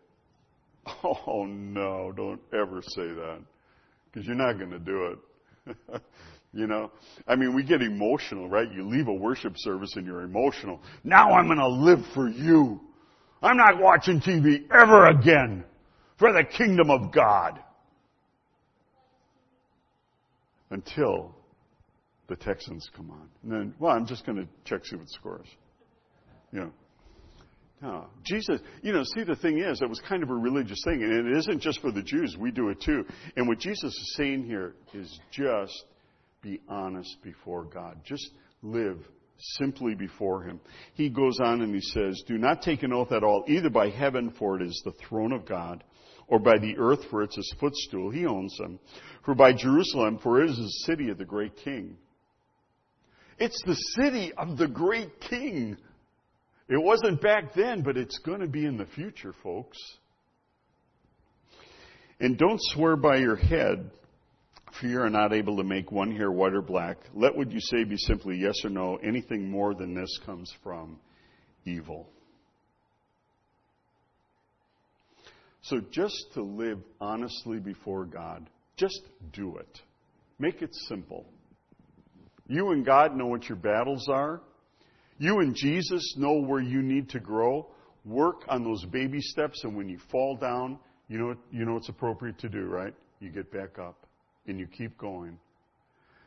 [1.03, 3.39] Oh no, don't ever say that.
[4.05, 5.15] Because you're not going to do
[5.67, 6.01] it.
[6.53, 6.91] you know?
[7.27, 8.69] I mean, we get emotional, right?
[8.71, 10.81] You leave a worship service and you're emotional.
[11.03, 12.81] Now I'm going to live for you.
[13.41, 15.63] I'm not watching TV ever again
[16.19, 17.59] for the kingdom of God
[20.69, 21.35] until
[22.27, 23.29] the Texans come on.
[23.43, 25.49] And then, well, I'm just going to check see what the score is.
[26.51, 26.71] You know.
[27.81, 28.05] No.
[28.23, 31.27] Jesus, you know, see, the thing is, it was kind of a religious thing, and
[31.27, 32.37] it isn't just for the Jews.
[32.39, 33.03] We do it too.
[33.35, 35.83] And what Jesus is saying here is just
[36.41, 38.01] be honest before God.
[38.03, 38.97] Just live
[39.57, 40.59] simply before Him.
[40.93, 43.89] He goes on and he says, Do not take an oath at all, either by
[43.89, 45.83] heaven, for it is the throne of God,
[46.27, 48.11] or by the earth, for it's his footstool.
[48.11, 48.79] He owns them
[49.23, 51.97] for by Jerusalem, for it is the city of the great king.
[53.37, 55.77] It's the city of the great king.
[56.69, 59.77] It wasn't back then, but it's going to be in the future, folks.
[62.19, 63.89] And don't swear by your head,
[64.79, 66.97] for you are not able to make one hair white or black.
[67.13, 68.97] Let what you say be simply yes or no.
[68.97, 70.99] Anything more than this comes from
[71.65, 72.09] evil.
[75.63, 79.01] So just to live honestly before God, just
[79.33, 79.79] do it.
[80.39, 81.25] Make it simple.
[82.47, 84.41] You and God know what your battles are.
[85.19, 87.67] You and Jesus know where you need to grow.
[88.03, 91.89] Work on those baby steps, and when you fall down, you know, you know what's
[91.89, 92.95] appropriate to do, right?
[93.19, 94.00] You get back up
[94.47, 95.37] and you keep going.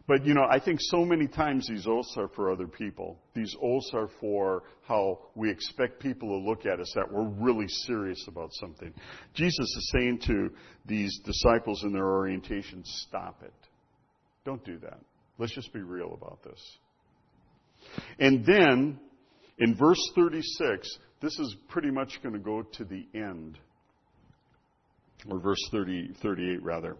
[0.06, 3.18] But, you know, I think so many times these oaths are for other people.
[3.34, 7.68] These oaths are for how we expect people to look at us that we're really
[7.68, 8.92] serious about something.
[9.32, 10.50] Jesus is saying to
[10.84, 13.54] these disciples in their orientation, stop it.
[14.44, 15.00] Don't do that.
[15.38, 16.60] Let's just be real about this.
[18.18, 19.00] And then,
[19.58, 23.58] in verse 36, this is pretty much going to go to the end.
[25.30, 26.96] Or verse 30, 38, rather.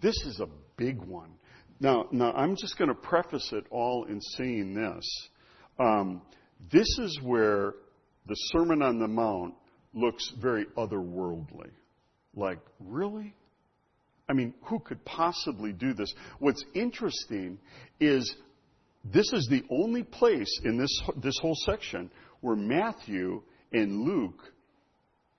[0.00, 1.30] This is a big one.
[1.78, 5.28] Now, now I'm just going to preface it all in saying this.
[5.78, 6.22] Um,
[6.72, 7.74] this is where
[8.26, 9.54] the Sermon on the Mount
[9.94, 11.70] looks very otherworldly.
[12.34, 13.34] Like, really?
[14.28, 16.12] I mean, who could possibly do this?
[16.38, 17.58] What's interesting
[17.98, 18.32] is
[19.04, 22.10] this is the only place in this, this whole section
[22.40, 24.40] where Matthew and Luke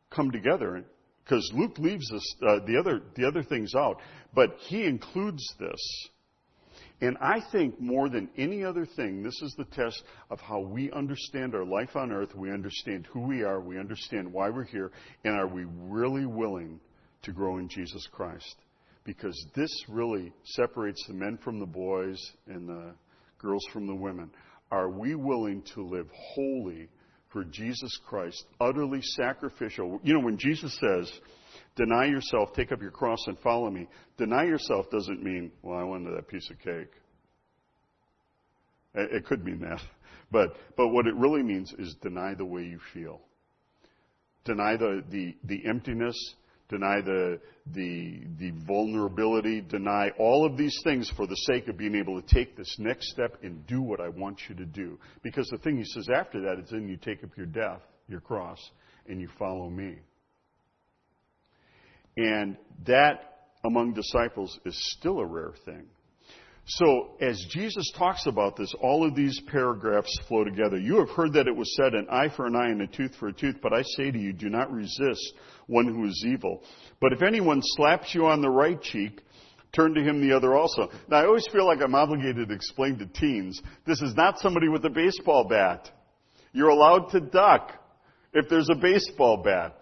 [0.10, 0.84] come together
[1.24, 3.98] because Luke leaves us, uh, the, other, the other things out,
[4.34, 6.10] but he includes this.
[7.02, 10.92] And I think more than any other thing, this is the test of how we
[10.92, 12.36] understand our life on earth.
[12.36, 13.60] We understand who we are.
[13.60, 14.92] We understand why we're here.
[15.24, 16.80] And are we really willing
[17.24, 18.56] to grow in Jesus Christ?
[19.04, 22.94] Because this really separates the men from the boys and the
[23.40, 24.30] girls from the women.
[24.72, 26.88] Are we willing to live holy
[27.32, 30.00] for Jesus Christ, utterly sacrificial?
[30.04, 31.12] You know, when Jesus says,
[31.76, 33.88] Deny yourself, take up your cross, and follow me.
[34.18, 36.92] Deny yourself doesn't mean, well, I wanted that piece of cake.
[38.94, 39.82] It could mean that.
[40.34, 43.20] But, but what it really means is deny the way you feel.
[44.46, 46.16] Deny the, the, the emptiness,
[46.72, 47.40] deny the,
[47.74, 52.34] the, the vulnerability, deny all of these things for the sake of being able to
[52.34, 54.98] take this next step and do what I want you to do.
[55.22, 58.22] Because the thing he says after that is then you take up your death, your
[58.22, 58.58] cross,
[59.08, 59.98] and you follow me.
[62.18, 62.58] And
[62.88, 65.86] that among disciples is still a rare thing.
[66.66, 70.78] So, as Jesus talks about this, all of these paragraphs flow together.
[70.78, 73.16] You have heard that it was said, an eye for an eye and a tooth
[73.20, 75.34] for a tooth, but I say to you, do not resist
[75.68, 76.64] one who is evil.
[77.00, 79.22] But if anyone slaps you on the right cheek,
[79.74, 80.90] turn to him the other also.
[81.10, 84.70] Now, I always feel like I'm obligated to explain to teens, this is not somebody
[84.70, 85.90] with a baseball bat.
[86.54, 87.72] You're allowed to duck
[88.34, 89.78] if there's a baseball bat.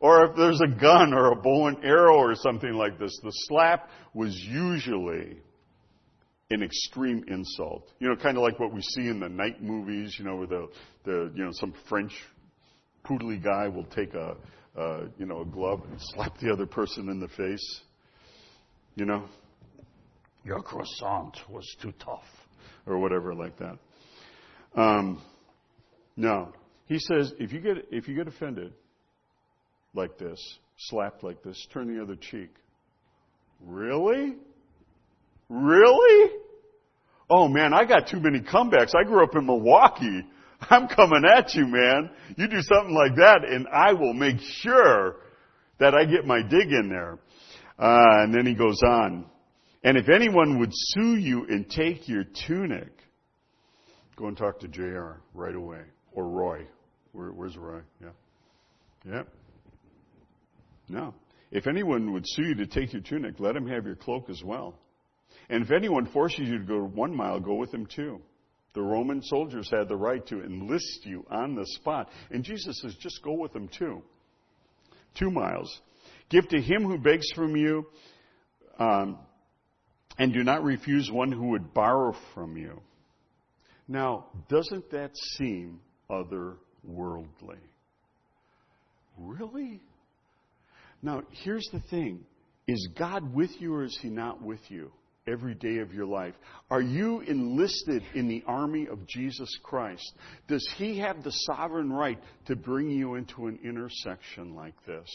[0.00, 3.30] Or if there's a gun or a bow and arrow or something like this, the
[3.30, 5.36] slap was usually
[6.52, 7.88] an extreme insult.
[7.98, 10.46] You know, kind of like what we see in the night movies, you know, where
[10.46, 10.68] the,
[11.04, 12.12] the you know, some French
[13.04, 14.36] poodly guy will take a,
[14.78, 17.80] uh, you know, a glove and slap the other person in the face.
[18.94, 19.24] You know,
[20.44, 22.24] your croissant was too tough,
[22.86, 23.78] or whatever like that.
[24.74, 25.22] Um,
[26.16, 26.52] no,
[26.86, 28.72] he says if you get if you get offended,
[29.94, 30.38] like this,
[30.76, 32.50] slapped like this, turn the other cheek.
[33.64, 34.36] Really?
[35.48, 36.30] Really?
[37.34, 38.90] Oh man, I got too many comebacks.
[38.94, 40.20] I grew up in Milwaukee.
[40.60, 42.10] I'm coming at you, man.
[42.36, 45.16] You do something like that and I will make sure
[45.78, 47.18] that I get my dig in there.
[47.78, 49.24] Uh, and then he goes on.
[49.82, 52.92] And if anyone would sue you and take your tunic,
[54.14, 55.80] go and talk to JR right away.
[56.12, 56.66] Or Roy.
[57.12, 57.80] Where, where's Roy?
[57.98, 58.10] Yeah.
[59.10, 59.22] Yeah.
[60.90, 61.14] No.
[61.50, 64.42] If anyone would sue you to take your tunic, let him have your cloak as
[64.44, 64.78] well.
[65.52, 68.22] And if anyone forces you to go one mile, go with him too.
[68.72, 72.08] The Roman soldiers had the right to enlist you on the spot.
[72.30, 74.00] And Jesus says, just go with them too.
[75.18, 75.70] Two miles.
[76.30, 77.86] Give to him who begs from you,
[78.78, 79.18] um,
[80.18, 82.80] and do not refuse one who would borrow from you.
[83.86, 87.58] Now, doesn't that seem otherworldly?
[89.18, 89.82] Really?
[91.02, 92.24] Now, here's the thing
[92.66, 94.90] is God with you or is He not with you
[95.26, 96.34] every day of your life?
[96.70, 100.12] Are you enlisted in the army of Jesus Christ?
[100.48, 105.08] Does He have the sovereign right to bring you into an intersection like this?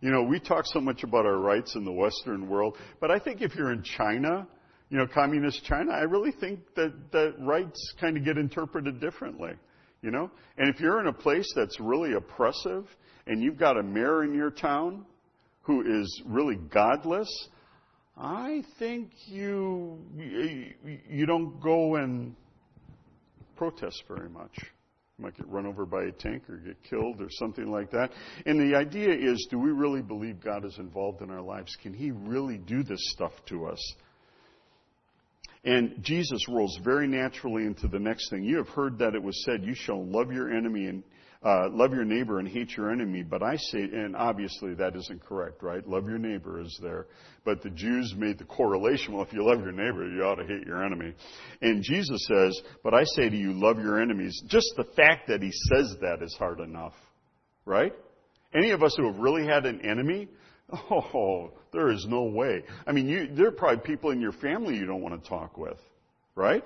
[0.00, 3.18] You know, we talk so much about our rights in the Western world, but I
[3.18, 4.46] think if you're in China,
[4.90, 9.52] you know, communist China, I really think that, that rights kind of get interpreted differently.
[10.02, 10.30] You know?
[10.58, 12.84] And if you're in a place that's really oppressive
[13.26, 15.06] and you've got a mayor in your town
[15.62, 17.48] who is really godless,
[18.16, 19.98] I think you
[21.08, 22.36] you don't go and
[23.56, 24.52] protest very much.
[25.18, 28.10] You might get run over by a tank or get killed or something like that.
[28.46, 31.76] And the idea is do we really believe God is involved in our lives?
[31.82, 33.94] Can He really do this stuff to us?
[35.64, 38.44] And Jesus rolls very naturally into the next thing.
[38.44, 41.02] You have heard that it was said, You shall love your enemy and
[41.44, 43.22] uh, love your neighbor and hate your enemy.
[43.22, 45.86] But I say, and obviously that isn't correct, right?
[45.86, 47.06] Love your neighbor is there.
[47.44, 50.46] But the Jews made the correlation, well, if you love your neighbor, you ought to
[50.46, 51.14] hate your enemy.
[51.60, 54.42] And Jesus says, but I say to you, love your enemies.
[54.46, 56.94] Just the fact that he says that is hard enough,
[57.66, 57.92] right?
[58.54, 60.28] Any of us who have really had an enemy,
[60.90, 62.62] oh, there is no way.
[62.86, 65.58] I mean, you, there are probably people in your family you don't want to talk
[65.58, 65.78] with,
[66.34, 66.64] right?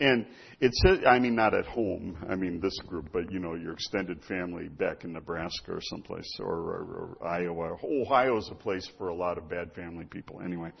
[0.00, 0.26] And
[0.60, 2.16] it says, I mean, not at home.
[2.28, 6.38] I mean, this group, but you know, your extended family back in Nebraska or someplace,
[6.40, 7.76] or, or, or Iowa.
[7.84, 10.40] Ohio is a place for a lot of bad family people.
[10.42, 10.72] Anyway,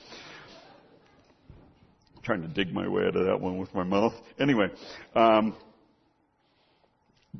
[2.16, 4.14] I'm trying to dig my way out of that one with my mouth.
[4.38, 4.68] Anyway,
[5.14, 5.54] um,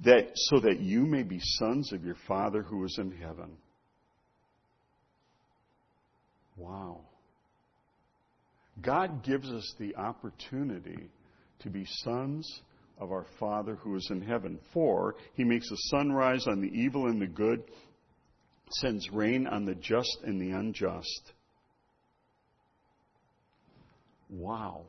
[0.04, 3.56] that so that you may be sons of your Father who is in heaven.
[6.56, 7.06] Wow.
[8.82, 11.08] God gives us the opportunity
[11.60, 12.62] to be sons
[12.98, 14.58] of our Father who is in heaven.
[14.72, 17.62] For he makes the sun rise on the evil and the good,
[18.72, 21.32] sends rain on the just and the unjust.
[24.28, 24.84] Wow.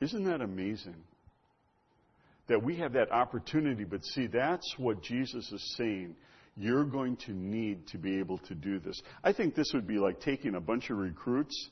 [0.00, 1.02] Isn't that amazing?
[2.48, 6.14] That we have that opportunity, but see, that's what Jesus is saying.
[6.56, 9.00] You're going to need to be able to do this.
[9.24, 11.70] I think this would be like taking a bunch of recruits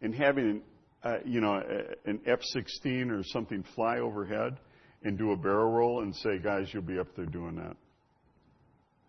[0.00, 0.62] and having
[1.04, 1.60] Uh, you know,
[2.06, 4.58] an F-16 or something fly overhead
[5.02, 7.76] and do a barrel roll and say, guys, you'll be up there doing that.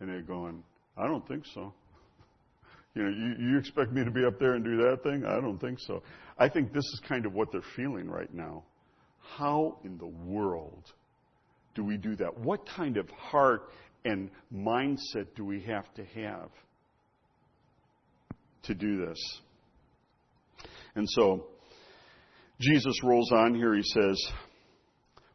[0.01, 0.61] And they're going,
[0.97, 1.73] I don't think so.
[2.97, 5.25] You know, you, you expect me to be up there and do that thing?
[5.25, 6.01] I don't think so.
[6.39, 8.63] I think this is kind of what they're feeling right now.
[9.19, 10.93] How in the world
[11.73, 12.39] do we do that?
[12.39, 13.63] What kind of heart
[14.05, 16.49] and mindset do we have to have
[18.63, 19.41] to do this?
[20.95, 21.47] And so,
[22.59, 23.75] Jesus rolls on here.
[23.75, 24.21] He says,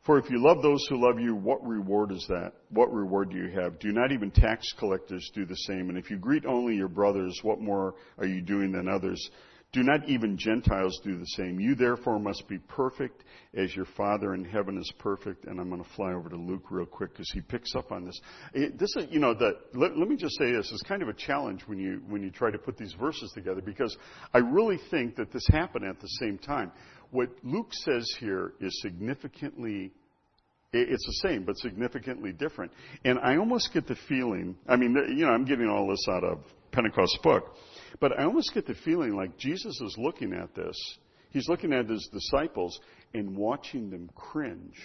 [0.06, 2.52] For if you love those who love you, what reward is that?
[2.70, 3.78] What reward do you have?
[3.78, 5.88] Do not even tax collectors do the same?
[5.88, 9.30] And if you greet only your brothers, what more are you doing than others?
[9.72, 11.60] Do not even Gentiles do the same?
[11.60, 13.22] You therefore must be perfect
[13.54, 15.44] as your Father in heaven is perfect.
[15.44, 18.04] And I'm going to fly over to Luke real quick because he picks up on
[18.04, 18.20] this.
[18.52, 21.08] It, this is, you know, the, let, let me just say this is kind of
[21.08, 23.96] a challenge when you when you try to put these verses together because
[24.34, 26.72] I really think that this happened at the same time.
[27.10, 29.92] What Luke says here is significantly
[30.72, 32.70] it's the same, but significantly different.
[33.04, 36.22] And I almost get the feeling, I mean, you know, I'm getting all this out
[36.22, 36.38] of
[36.70, 37.56] Pentecost book,
[37.98, 40.76] but I almost get the feeling like Jesus is looking at this.
[41.30, 42.78] He's looking at his disciples
[43.14, 44.76] and watching them cringe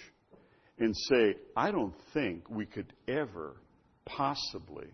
[0.78, 3.56] and say, I don't think we could ever
[4.04, 4.88] possibly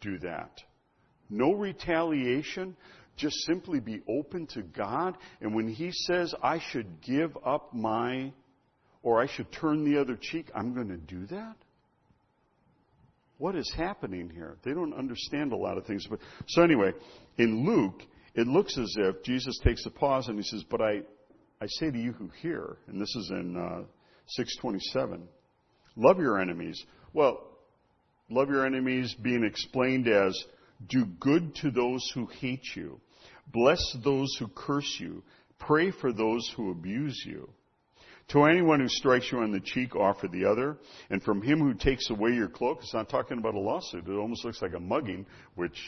[0.00, 0.60] do that.
[1.28, 2.76] No retaliation,
[3.16, 5.16] just simply be open to God.
[5.40, 8.32] And when He says, I should give up my,
[9.02, 11.56] or I should turn the other cheek, I'm going to do that?
[13.38, 14.56] What is happening here?
[14.64, 16.06] They don't understand a lot of things.
[16.08, 16.92] But, so anyway,
[17.36, 18.02] in Luke,
[18.34, 21.02] it looks as if Jesus takes a pause and he says, But I,
[21.60, 23.84] I say to you who hear, and this is in uh,
[24.28, 25.28] 627,
[25.96, 26.82] love your enemies.
[27.12, 27.46] Well,
[28.30, 30.38] love your enemies being explained as
[30.88, 33.00] do good to those who hate you.
[33.52, 35.22] Bless those who curse you.
[35.58, 37.48] Pray for those who abuse you.
[38.28, 40.76] To anyone who strikes you on the cheek, offer the other.
[41.10, 44.08] And from him who takes away your cloak, it's not talking about a lawsuit.
[44.08, 45.78] It almost looks like a mugging, which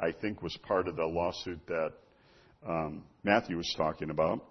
[0.00, 1.92] I think was part of the lawsuit that
[2.66, 4.44] um, Matthew was talking about.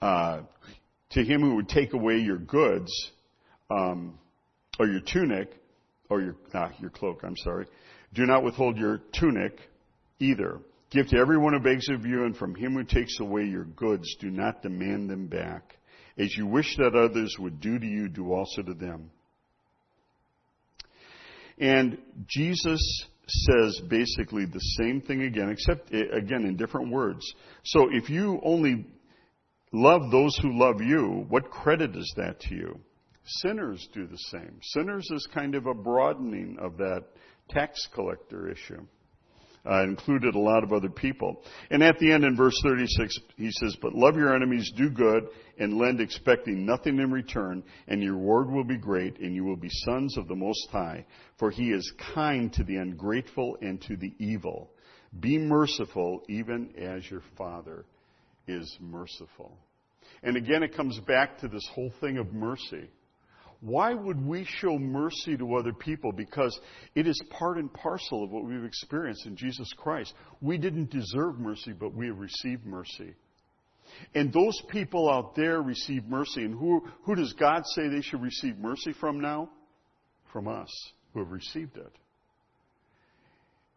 [0.00, 0.40] Uh,
[1.10, 2.90] to him who would take away your goods,
[3.70, 4.18] um,
[4.78, 5.50] or your tunic,
[6.08, 7.20] or your ah, your cloak.
[7.24, 7.66] I'm sorry.
[8.14, 9.58] Do not withhold your tunic
[10.18, 10.60] either.
[10.90, 14.16] Give to everyone who begs of you, and from him who takes away your goods,
[14.20, 15.76] do not demand them back.
[16.16, 19.10] As you wish that others would do to you, do also to them.
[21.58, 22.80] And Jesus
[23.26, 27.22] says basically the same thing again, except eh, again in different words.
[27.64, 28.86] So if you only
[29.72, 32.80] love those who love you, what credit is that to you?
[33.24, 34.58] Sinners do the same.
[34.62, 37.04] Sinners is kind of a broadening of that
[37.50, 38.86] tax collector issue
[39.64, 41.42] uh, included a lot of other people.
[41.70, 45.28] And at the end in verse 36, he says, But love your enemies, do good,
[45.58, 49.56] and lend expecting nothing in return, and your reward will be great, and you will
[49.56, 51.04] be sons of the Most High.
[51.38, 54.70] For he is kind to the ungrateful and to the evil.
[55.20, 57.84] Be merciful, even as your Father
[58.46, 59.56] is merciful.
[60.22, 62.88] And again, it comes back to this whole thing of mercy.
[63.60, 66.12] Why would we show mercy to other people?
[66.12, 66.58] Because
[66.94, 70.14] it is part and parcel of what we've experienced in Jesus Christ.
[70.40, 73.14] We didn't deserve mercy, but we have received mercy.
[74.14, 76.44] And those people out there receive mercy.
[76.44, 79.50] And who, who does God say they should receive mercy from now?
[80.32, 80.70] From us,
[81.12, 81.92] who have received it.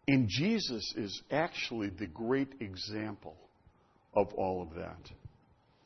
[0.07, 3.37] And Jesus is actually the great example
[4.13, 5.09] of all of that.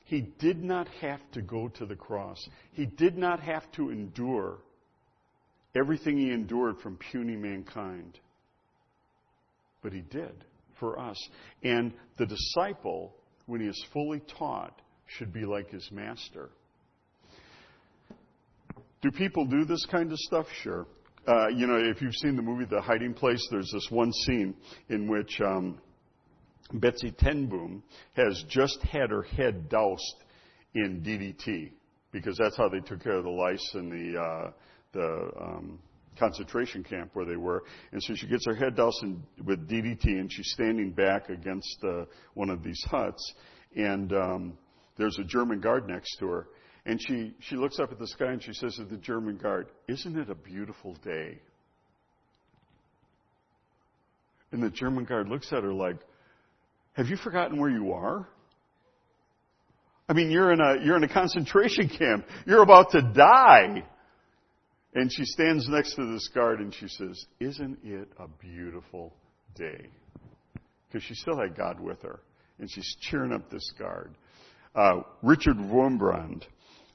[0.05, 2.37] He did not have to go to the cross.
[2.73, 4.59] He did not have to endure
[5.75, 8.19] everything he endured from puny mankind.
[9.81, 10.45] But he did
[10.79, 11.17] for us.
[11.63, 13.15] And the disciple,
[13.47, 16.49] when he is fully taught, should be like his master.
[19.01, 20.45] Do people do this kind of stuff?
[20.63, 20.85] Sure.
[21.27, 24.55] Uh, you know, if you've seen the movie The Hiding Place, there's this one scene
[24.89, 25.79] in which um,
[26.73, 27.83] Betsie ten Boom
[28.15, 30.23] has just had her head doused
[30.73, 31.71] in DDT
[32.11, 34.51] because that's how they took care of the lice in the uh,
[34.93, 35.79] the um,
[36.17, 37.63] concentration camp where they were.
[37.91, 41.77] And so she gets her head doused in, with DDT, and she's standing back against
[41.83, 43.33] uh, one of these huts,
[43.75, 44.57] and um,
[44.97, 46.47] there's a German guard next to her,
[46.85, 49.67] and she she looks up at the sky and she says to the German guard,
[49.87, 51.39] "Isn't it a beautiful day?"
[54.51, 55.97] And the German guard looks at her like,
[56.95, 58.27] have you forgotten where you are?
[60.07, 62.25] I mean, you're in a, you're in a concentration camp.
[62.45, 63.83] You're about to die.
[64.93, 69.13] And she stands next to this guard and she says, Isn't it a beautiful
[69.55, 69.89] day?
[70.87, 72.21] Because she still had God with her.
[72.59, 74.15] And she's cheering up this guard.
[74.73, 76.43] Uh, Richard Wurmbrand,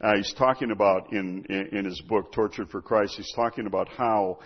[0.01, 3.89] uh, he's talking about in, in, in his book, Tortured for Christ, he's talking about
[3.89, 4.39] how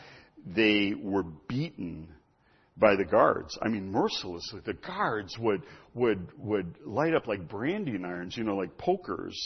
[0.45, 2.09] they were beaten
[2.77, 3.57] by the guards.
[3.63, 4.61] I mean, mercilessly.
[4.65, 5.63] The guards would,
[5.95, 9.37] would, would light up like branding irons, you know, like pokers,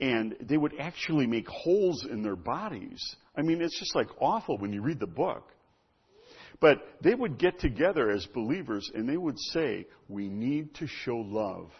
[0.00, 3.00] and they would actually make holes in their bodies.
[3.36, 5.48] I mean, it's just like awful when you read the book.
[6.60, 11.16] But they would get together as believers and they would say, we need to show
[11.16, 11.70] love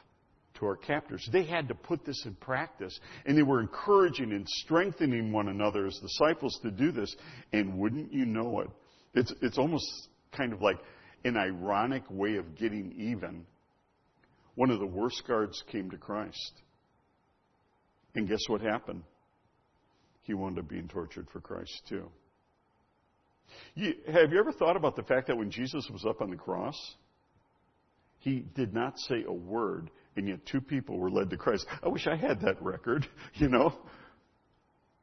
[0.55, 1.29] to our captors.
[1.33, 5.87] They had to put this in practice, and they were encouraging and strengthening one another
[5.87, 7.15] as disciples to do this.
[7.53, 8.71] And wouldn't you know it?
[9.15, 9.85] It's, it's almost
[10.37, 10.79] kind of like
[11.25, 13.47] an ironic way of getting even,
[14.55, 16.53] one of the worst guards came to Christ.
[18.15, 19.03] And guess what happened?
[20.23, 22.09] He wound up being tortured for Christ too.
[23.75, 26.37] You, have you ever thought about the fact that when Jesus was up on the
[26.37, 26.77] cross,
[28.19, 31.67] he did not say a word, and yet two people were led to Christ?
[31.83, 33.75] I wish I had that record, you know.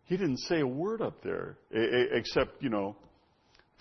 [0.05, 2.95] He didn't say a word up there, except, you know,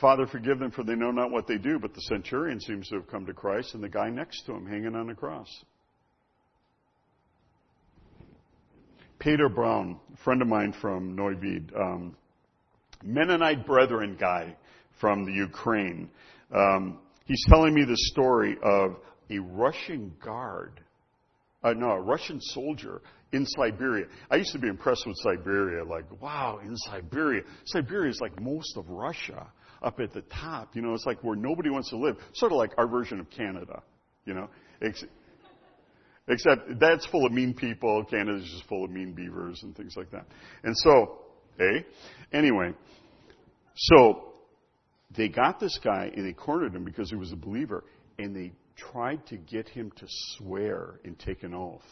[0.01, 1.79] Father, forgive them for they know not what they do.
[1.79, 4.67] But the centurion seems to have come to Christ and the guy next to him
[4.67, 5.49] hanging on the cross.
[9.19, 12.17] Peter Brown, a friend of mine from Neuwied, um,
[13.03, 14.57] Mennonite Brethren guy
[15.01, 16.09] from the Ukraine.
[16.55, 18.97] Um, he's telling me the story of
[19.31, 20.81] a Russian guard,
[21.65, 24.07] uh, no, a Russian soldier in Siberia.
[24.31, 27.43] I used to be impressed with Siberia, like, wow, in Siberia.
[27.67, 29.49] Siberia is like most of Russia
[29.83, 30.75] up at the top.
[30.75, 32.16] You know, it's like where nobody wants to live.
[32.35, 33.83] Sort of like our version of Canada,
[34.25, 34.49] you know.
[36.29, 38.05] Except that's full of mean people.
[38.05, 40.27] Canada's just full of mean beavers and things like that.
[40.62, 41.21] And so,
[41.59, 41.81] eh?
[42.33, 42.73] Anyway,
[43.75, 44.33] so
[45.16, 47.85] they got this guy and they cornered him because he was a believer
[48.19, 50.07] and they tried to get him to
[50.37, 51.83] swear and take an oath.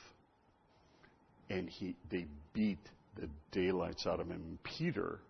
[1.48, 2.78] And he, they beat
[3.14, 4.58] the daylights out of him.
[4.62, 5.20] Peter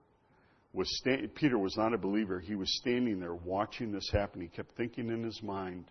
[0.76, 2.38] was sta- Peter was not a believer.
[2.38, 4.42] He was standing there watching this happen.
[4.42, 5.86] He kept thinking in his mind,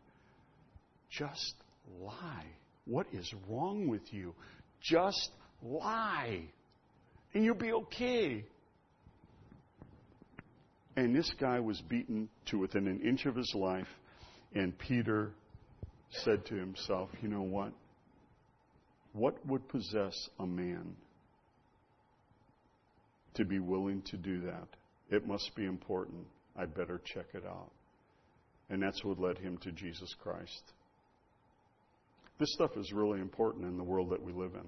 [1.09, 1.55] just
[1.99, 2.45] lie.
[2.85, 4.35] What is wrong with you?
[4.81, 5.31] Just
[5.63, 6.43] lie.
[7.33, 8.45] And you'll be okay.
[10.95, 13.87] And this guy was beaten to within an inch of his life.
[14.53, 15.31] And Peter
[16.23, 17.73] said to himself, You know what?
[19.13, 20.95] What would possess a man
[23.35, 24.67] to be willing to do that.
[25.09, 26.25] It must be important.
[26.57, 27.71] I better check it out.
[28.69, 30.61] And that's what led him to Jesus Christ.
[32.39, 34.67] This stuff is really important in the world that we live in.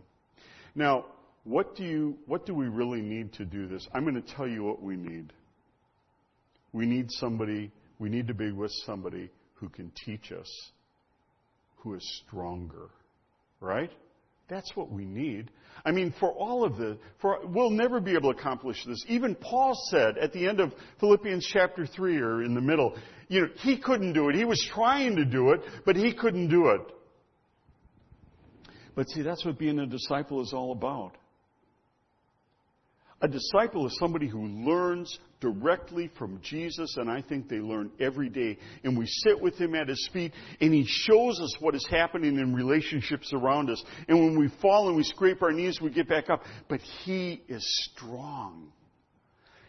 [0.76, 1.05] Now,
[1.43, 3.88] what do you what do we really need to do this?
[3.93, 5.34] I'm going to tell you what we need.
[6.72, 10.47] We need somebody, we need to be with somebody who can teach us
[11.78, 12.89] who is stronger.
[13.59, 13.91] Right?
[14.49, 15.51] That's what we need.
[15.85, 19.03] I mean, for all of the, for, we'll never be able to accomplish this.
[19.07, 23.41] Even Paul said at the end of Philippians chapter 3 or in the middle, you
[23.41, 24.35] know, he couldn't do it.
[24.35, 26.81] He was trying to do it, but he couldn't do it.
[28.95, 31.13] But see, that's what being a disciple is all about.
[33.20, 38.30] A disciple is somebody who learns directly from Jesus, and I think they learn every
[38.30, 38.59] day.
[38.84, 42.38] And we sit with him at his feet, and he shows us what is happening
[42.38, 43.84] in relationships around us.
[44.07, 46.43] And when we fall and we scrape our knees, we get back up.
[46.70, 48.72] But he is strong.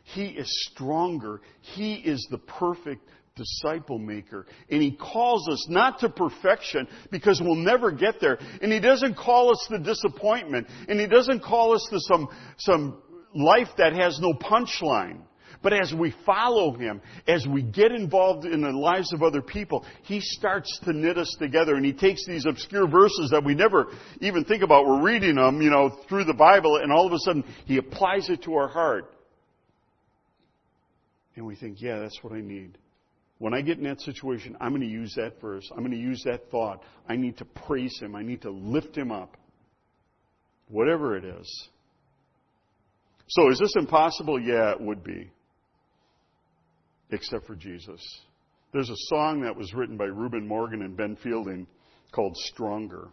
[0.05, 1.41] He is stronger.
[1.61, 3.03] He is the perfect
[3.39, 4.47] disciple maker.
[4.71, 8.39] And He calls us not to perfection because we'll never get there.
[8.61, 10.67] And He doesn't call us to disappointment.
[10.89, 12.29] And He doesn't call us to some,
[12.59, 13.03] some
[13.35, 15.23] life that has no punchline.
[15.63, 19.85] But as we follow Him, as we get involved in the lives of other people,
[20.05, 23.87] He starts to knit us together and He takes these obscure verses that we never
[24.21, 24.87] even think about.
[24.87, 28.29] We're reading them, you know, through the Bible and all of a sudden He applies
[28.31, 29.13] it to our heart.
[31.35, 32.79] And we think, yeah, that's what I need.
[33.39, 35.69] When I get in that situation, I'm going to use that verse.
[35.71, 36.83] I'm going to use that thought.
[37.09, 38.17] I need to praise Him.
[38.17, 39.37] I need to lift Him up.
[40.69, 41.69] Whatever it is.
[43.29, 44.41] So is this impossible?
[44.41, 45.31] Yeah, it would be.
[47.11, 48.01] Except for Jesus.
[48.73, 51.67] There's a song that was written by Reuben Morgan and Ben Fielding
[52.13, 53.09] called Stronger.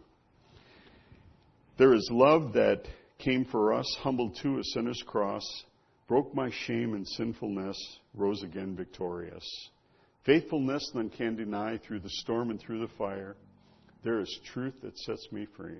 [1.78, 2.82] There is love that
[3.18, 5.44] came for us, humbled to a sinner's cross,
[6.08, 7.76] broke my shame and sinfulness,
[8.14, 9.44] rose again victorious.
[10.24, 13.36] Faithfulness none can deny through the storm and through the fire.
[14.02, 15.78] There is truth that sets me free.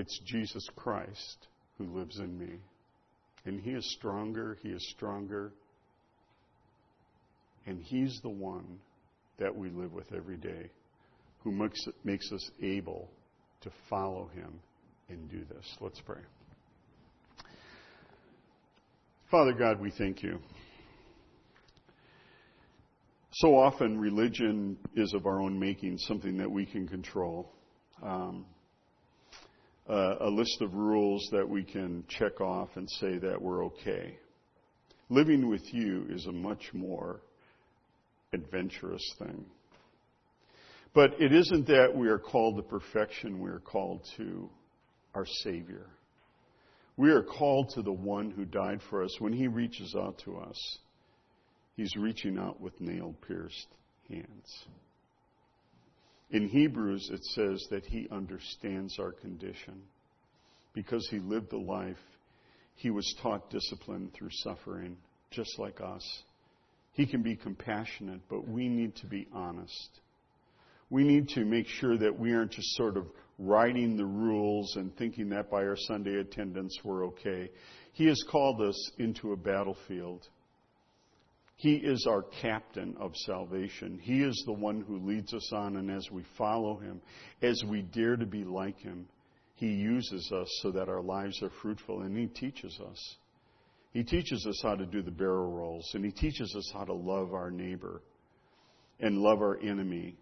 [0.00, 2.54] It's Jesus Christ who lives in me.
[3.44, 5.52] And He is stronger, He is stronger.
[7.66, 8.78] And He's the one
[9.38, 10.70] that we live with every day
[11.44, 13.10] who makes, makes us able
[13.60, 14.58] to follow Him
[15.10, 15.66] and do this.
[15.82, 16.22] Let's pray.
[19.30, 20.38] Father God, we thank you.
[23.32, 27.52] So often, religion is of our own making, something that we can control.
[28.02, 28.46] Um,
[29.88, 34.18] uh, a list of rules that we can check off and say that we're okay.
[35.08, 37.20] Living with you is a much more
[38.32, 39.44] adventurous thing.
[40.94, 44.50] But it isn't that we are called to perfection, we are called to
[45.14, 45.86] our Savior.
[46.96, 49.10] We are called to the one who died for us.
[49.20, 50.78] When he reaches out to us,
[51.76, 53.68] he's reaching out with nail pierced
[54.08, 54.64] hands.
[56.30, 59.82] In Hebrews, it says that he understands our condition.
[60.72, 61.96] Because he lived the life,
[62.76, 64.96] he was taught discipline through suffering,
[65.30, 66.22] just like us.
[66.92, 70.00] He can be compassionate, but we need to be honest.
[70.88, 73.06] We need to make sure that we aren't just sort of
[73.38, 77.50] writing the rules and thinking that by our Sunday attendance we're okay.
[77.92, 80.28] He has called us into a battlefield.
[81.60, 83.98] He is our captain of salvation.
[83.98, 87.02] He is the one who leads us on, and as we follow him,
[87.42, 89.06] as we dare to be like him,
[89.56, 93.16] he uses us so that our lives are fruitful, and he teaches us.
[93.92, 96.94] He teaches us how to do the barrel rolls, and he teaches us how to
[96.94, 98.00] love our neighbor
[98.98, 100.16] and love our enemy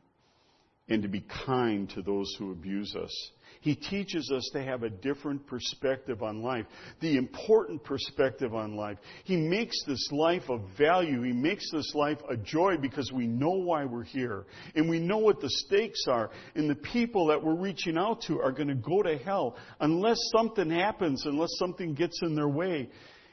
[0.89, 3.30] and to be kind to those who abuse us.
[3.61, 6.66] He teaches us to have a different perspective on life,
[7.01, 8.99] the important perspective on life.
[9.24, 11.22] He makes this life of value.
[11.22, 15.18] He makes this life a joy because we know why we're here and we know
[15.18, 16.30] what the stakes are.
[16.55, 20.18] And the people that we're reaching out to are going to go to hell unless
[20.32, 22.89] something happens, unless something gets in their way.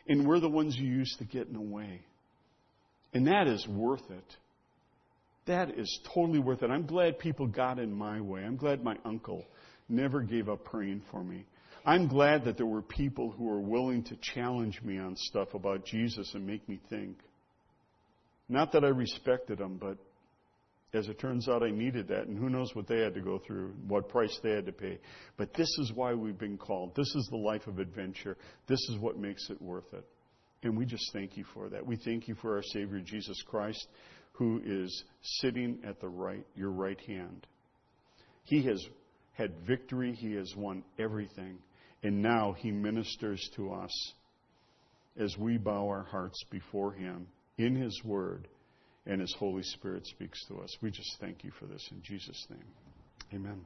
[0.07, 2.01] And we're the ones who used to get in the way.
[3.13, 4.35] And that is worth it.
[5.45, 6.71] That is totally worth it.
[6.71, 8.43] I'm glad people got in my way.
[8.43, 9.45] I'm glad my uncle
[9.87, 11.45] never gave up praying for me.
[11.85, 15.85] I'm glad that there were people who were willing to challenge me on stuff about
[15.85, 17.17] Jesus and make me think.
[18.49, 19.97] Not that I respected them, but
[20.95, 23.37] as it turns out, I needed that, and who knows what they had to go
[23.37, 24.99] through, what price they had to pay.
[25.37, 26.95] But this is why we've been called.
[26.95, 28.37] This is the life of adventure.
[28.67, 30.05] This is what makes it worth it.
[30.63, 31.85] And we just thank you for that.
[31.85, 33.87] We thank you for our Savior Jesus Christ
[34.37, 37.47] who is sitting at the right, your right hand.
[38.43, 38.83] He has
[39.33, 40.13] had victory.
[40.13, 41.57] He has won everything.
[42.03, 44.13] And now he ministers to us
[45.17, 47.27] as we bow our hearts before him
[47.57, 48.47] in his word
[49.05, 50.69] and his Holy Spirit speaks to us.
[50.81, 52.67] We just thank you for this in Jesus' name.
[53.33, 53.61] Amen.